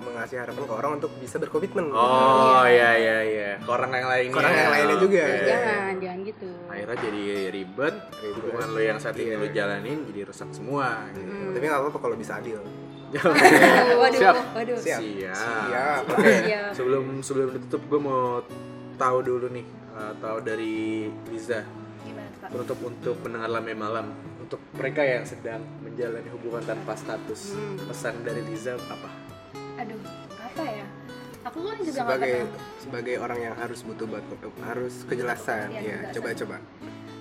[0.00, 3.50] mengasih harapan ke orang untuk bisa berkomitmen Oh iya iya iya.
[3.56, 4.30] Ke orang yang lainnya.
[4.30, 5.22] Ke orang yang lainnya juga.
[5.22, 5.44] Oke.
[5.44, 7.94] jangan jangan gitu Akhirnya jadi ribet.
[8.14, 8.34] Ribet.
[8.40, 9.36] Hubungan lo yang saat ini Iya.
[9.36, 10.86] lo jalanin jadi rusak semua.
[11.10, 11.32] Gitu.
[11.50, 12.60] tapi nggak apa-apa kalau bisa adil
[13.94, 14.36] waduh Siap.
[14.52, 15.00] waduh Siap.
[15.00, 15.36] Siap.
[15.64, 16.02] Siap.
[16.08, 16.32] Oke.
[16.44, 16.70] Siap.
[16.72, 18.44] Sebelum sebelum ditutup gue mau
[18.94, 19.66] tahu dulu nih.
[19.90, 20.76] eh, tahu dari
[21.26, 21.64] Liza
[22.00, 22.48] gimana Kak?
[22.50, 24.06] penutup untuk pendengar lame malam
[24.38, 27.82] untuk mereka yang sedang menjalani hubungan tanpa status Hmm.
[27.82, 29.10] pesan dari Liza apa?
[29.78, 30.02] Aduh
[30.36, 30.86] apa ya?
[31.46, 32.60] Aku kan juga nggak sebagai pernah.
[32.82, 34.26] sebagai orang yang harus butuh buat-
[34.66, 35.70] harus kejelasan.
[35.70, 36.14] Ya kejelasan.
[36.18, 36.56] coba coba.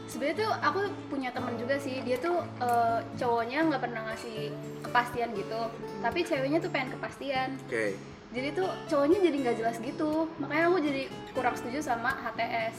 [0.07, 1.99] Sebenarnya tuh aku punya temen juga sih.
[2.01, 4.51] Dia tuh eh, cowoknya nggak pernah ngasih
[4.81, 5.61] kepastian gitu.
[6.01, 7.55] Tapi ceweknya tuh pengen kepastian.
[7.67, 7.95] Oke.
[8.27, 10.27] jadi tuh cowoknya jadi nggak jelas gitu.
[10.43, 12.75] Makanya aku jadi kurang setuju sama HTS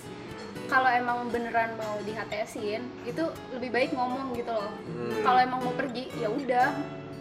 [0.68, 3.24] kalau emang beneran mau di HTSin itu
[3.56, 4.68] lebih baik ngomong gitu loh.
[4.68, 5.24] Hmm.
[5.24, 6.68] kalau emang mau pergi ya udah.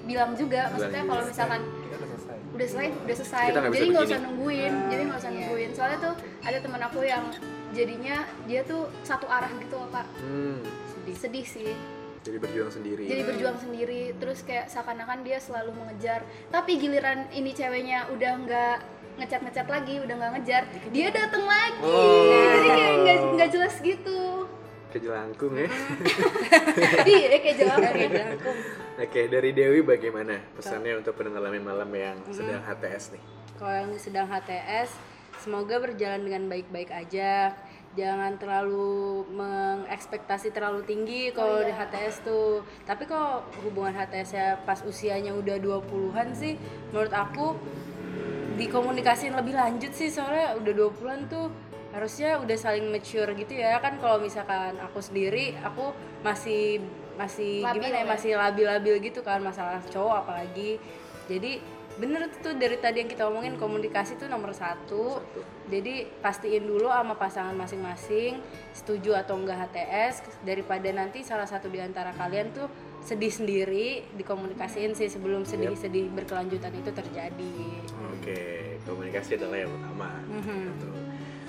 [0.04, 1.62] Bilang juga maksudnya kalau misalkan
[2.58, 3.46] udah selesai udah selesai.
[3.54, 5.38] Kita bisa jadi nggak usah nungguin jadi nggak usah iya.
[5.38, 5.70] nungguin.
[5.78, 7.24] Soalnya tuh ada teman aku yang
[7.72, 8.18] jadinya
[8.50, 11.16] dia tuh satu arah gitu loh kak Hmm, sedih.
[11.16, 11.72] Sedih sih.
[12.28, 13.04] Jadi berjuang sendiri.
[13.08, 16.26] jadi berjuang sendiri terus kayak seakan-akan dia selalu mengejar.
[16.52, 18.78] Tapi giliran ini ceweknya udah nggak
[19.18, 21.82] ngecat ngecat lagi udah nggak ngejar dia dateng lagi.
[21.82, 22.30] Oh.
[22.30, 24.20] jadi kayak nggak nggak jelas gitu
[24.98, 25.70] Kejelangkung ya.
[27.10, 28.58] iya kayak belakang.
[28.98, 33.24] Oke, dari Dewi bagaimana pesannya untuk pendengar Lamin Malam yang sedang HTS nih?
[33.58, 34.94] kalau yang sedang HTS
[35.42, 37.52] semoga berjalan dengan baik-baik aja.
[37.98, 42.62] Jangan terlalu mengekspektasi terlalu tinggi kalau di HTS tuh.
[42.86, 46.62] Tapi kalau hubungan HTS ya pas usianya udah 20-an sih
[46.94, 47.58] menurut aku
[48.62, 50.14] dikomunikasiin lebih lanjut sih.
[50.14, 51.50] Soalnya udah 20-an tuh
[51.98, 55.90] harusnya udah saling mature gitu ya kan kalau misalkan aku sendiri aku
[56.22, 56.78] masih
[57.18, 58.06] masih Labil gimana ya ya?
[58.06, 60.78] masih labil-labil gitu kan masalah cowok apalagi
[61.26, 61.58] jadi
[61.98, 65.18] bener tuh dari tadi yang kita omongin komunikasi tuh nomor satu
[65.66, 68.38] jadi pastiin dulu sama pasangan masing-masing
[68.78, 72.70] setuju atau enggak HTS daripada nanti salah satu di antara kalian tuh
[73.02, 77.58] sedih sendiri dikomunikasiin sih sebelum sedih-sedih berkelanjutan itu terjadi
[78.18, 80.12] Oke, komunikasi adalah yang utama.
[80.28, 80.62] Mhm.
[80.76, 81.07] Betul.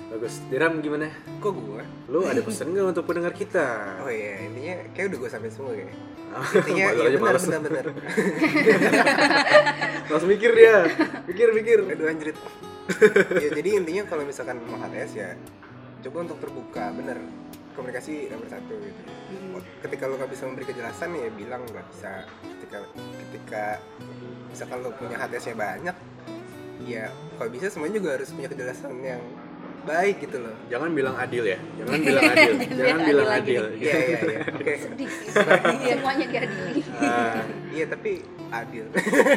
[0.09, 0.41] Bagus.
[0.49, 1.13] Diram gimana?
[1.39, 3.95] kok gue Lu ada pesan nggak untuk pendengar kita?
[4.01, 5.93] oh iya intinya kayak udah gue sampai semua kayak
[6.29, 7.85] Ah, intinya ya benar benar benar
[10.13, 10.85] Langsung mikir dia.
[11.25, 11.77] Mikir mikir.
[11.85, 12.37] aduh anjrit
[13.37, 15.29] ya jadi intinya kalau misalkan mau HTS ya
[16.01, 17.21] coba untuk terbuka bener
[17.77, 19.01] komunikasi nomor satu gitu
[19.85, 22.25] ketika lo nggak bisa memberi kejelasan ya bilang nggak bisa
[22.57, 22.77] ketika
[23.21, 23.63] ketika
[24.49, 25.95] misalkan lo punya HTS nya banyak
[26.81, 27.05] ya
[27.37, 29.21] kalau bisa semuanya juga harus punya kejelasan yang
[29.89, 30.53] baik gitu loh.
[30.69, 31.57] Jangan bilang adil ya.
[31.81, 32.51] Jangan bilang adil.
[32.69, 33.63] Jangan bilang Adil.
[33.81, 34.39] iya iya iya.
[34.53, 34.73] Oke.
[34.77, 35.27] Sedih sih.
[35.97, 36.81] Semuanya diadili.
[37.01, 37.41] Ah,
[37.73, 38.11] iya tapi
[38.49, 38.85] adil.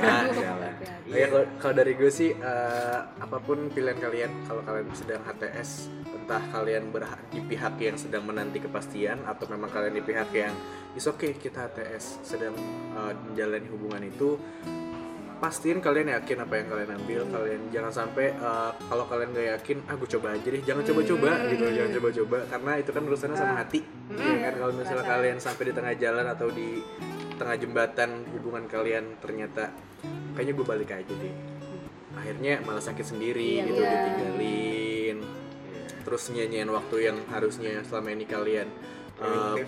[0.05, 0.73] Ah, jangan.
[1.09, 5.89] Ya, kalau- kalau dari gue sih eh, apa pun pilihan kalian kalau kalian sedang HTS
[6.13, 10.55] entah kalian berhak di pihak yang sedang menanti kepastian atau memang kalian di pihak yang
[10.93, 12.53] is okay kita HTS sedang
[12.97, 14.37] eh, menjalani hubungan itu
[15.43, 19.79] pastiin kalian yakin apa yang kalian ambil kalian jangan sampai eh, kalau kalian nggak yakin
[19.91, 23.55] ah gue coba aja deh jangan coba-coba gitu jangan coba-coba karena itu kan urusannya sama
[23.59, 23.81] hati
[24.15, 24.53] ya kan?
[24.55, 26.69] Kalau misalnya kalian sampai di tengah jalan atau di
[27.35, 29.75] tengah jembatan hubungan kalian ternyata
[30.39, 31.35] kayaknya gue balik aja deh
[32.15, 33.91] akhirnya malah sakit sendiri Iya, gitu iya.
[33.99, 35.17] ditinggalin
[36.07, 38.69] terus nyanyiin waktu yang harusnya selama ini kalian
[39.19, 39.59] uh,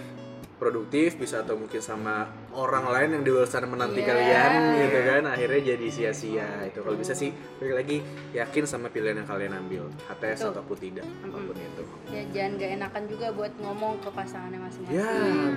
[0.65, 1.09] Produktif.
[1.15, 4.09] bisa atau mungkin sama orang lain yang di luar sana menanti Iya.
[4.09, 4.51] kalian
[4.81, 7.29] gitu kan akhirnya jadi sia-sia itu kalau bisa sih
[7.61, 7.97] balik lagi
[8.33, 10.53] yakin sama pilihan yang kalian ambil HTS Betul.
[10.57, 14.97] ataupun tidak apa pun itu ya jangan gak enakan juga buat ngomong ke pasangannya masing-masing
[14.97, 15.09] ya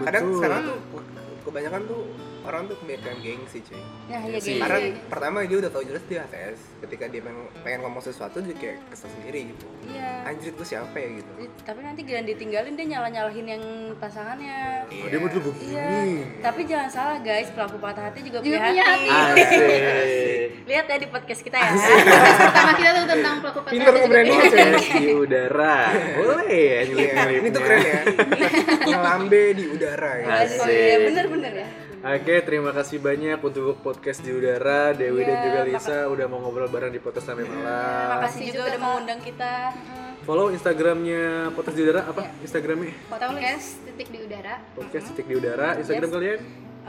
[0.04, 0.38] kadang betul.
[0.38, 0.78] sekarang tuh
[1.42, 2.02] kebanyakan tuh
[2.48, 3.76] orang tuh kebanyakan gengsi cuy.
[3.76, 4.56] Nah Iya ya sih.
[4.56, 4.64] gengsi.
[4.64, 4.80] karena
[5.12, 8.80] pertama dia udah tahu jelas dia HTS ketika dia pengen, pengen ngomong sesuatu dia kayak
[8.88, 9.66] kesel sendiri gitu.
[9.92, 10.12] Iya.
[10.32, 11.32] Anjir tuh siapa ya gitu.
[11.68, 13.64] Tapi nanti giliran ditinggalin dia nyalah nyalahin yang
[14.00, 14.88] pasangannya.
[14.88, 15.84] Oh, dia mau dulu iya.
[15.92, 16.16] begini.
[16.40, 19.44] Tapi jangan salah guys pelaku patah hati juga, Juga punya hati, hati.
[20.72, 21.72] Lihat ya di podcast kita ya.
[21.76, 24.60] Pertama kita tuh tentang pelaku patah Pinter hati juga.
[24.96, 25.78] Di udara.
[26.16, 28.02] Boleh ya Iya, ini tuh keren ya.
[28.88, 30.28] Ngelambe di udara ya.
[30.48, 30.64] Asik.
[30.64, 31.68] oh iya bener-bener ya
[32.08, 36.40] Oke, terima kasih banyak untuk podcast di udara Dewi dan Iya, juga Lisa udah mau
[36.40, 38.24] ngobrol bareng di podcast Sampai Malam.
[38.24, 39.76] makasih juga udah mengundang kita
[40.24, 42.22] Follow Instagramnya podcast di udara apa?
[42.22, 42.32] Iya.
[42.42, 45.68] Instagramnya podcast titik di udara podcast titik di udara.
[45.76, 46.16] Instagram Yes.
[46.16, 46.40] kalian?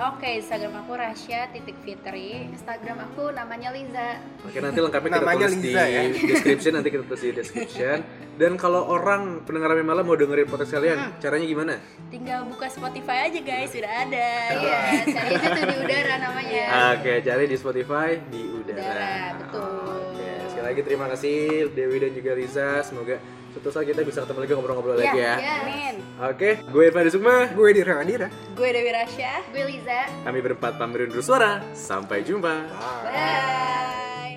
[0.01, 5.47] Oke instagram aku Rasya titik Fitri Instagram aku namanya Liza Oke, nanti lengkapnya kita Namanya
[5.47, 6.01] tulis Liza, di ya.
[6.25, 6.73] description.
[6.73, 7.97] Nanti kita tulis di description.
[8.35, 11.75] Dan kalau orang pendengar Sampai Malam mau dengerin podcast kalian, caranya gimana?
[12.09, 17.13] tinggal buka Spotify aja guys sudah ada iya cari aja tuh di udara namanya Oke,
[17.21, 18.79] cari di Spotify di udara.
[18.79, 19.85] Udara, betul.
[20.09, 21.37] Oke, sekali lagi terima kasih
[21.69, 22.69] Dewi dan juga Lisa.
[22.81, 23.19] Semoga
[23.59, 25.35] suatu saat kita bisa ketemu lagi ngobrol-ngobrol ya, lagi ya.
[25.35, 25.53] ya.
[25.67, 27.51] amin Oke, gue Irfan Sukma.
[27.51, 31.63] gue di Ramadira gue Dewi Rasya gue Liza Kami berempat pamir undur suara.
[31.75, 32.55] Sampai jumpa.
[32.71, 33.11] Bye.
[33.11, 34.28] Bye.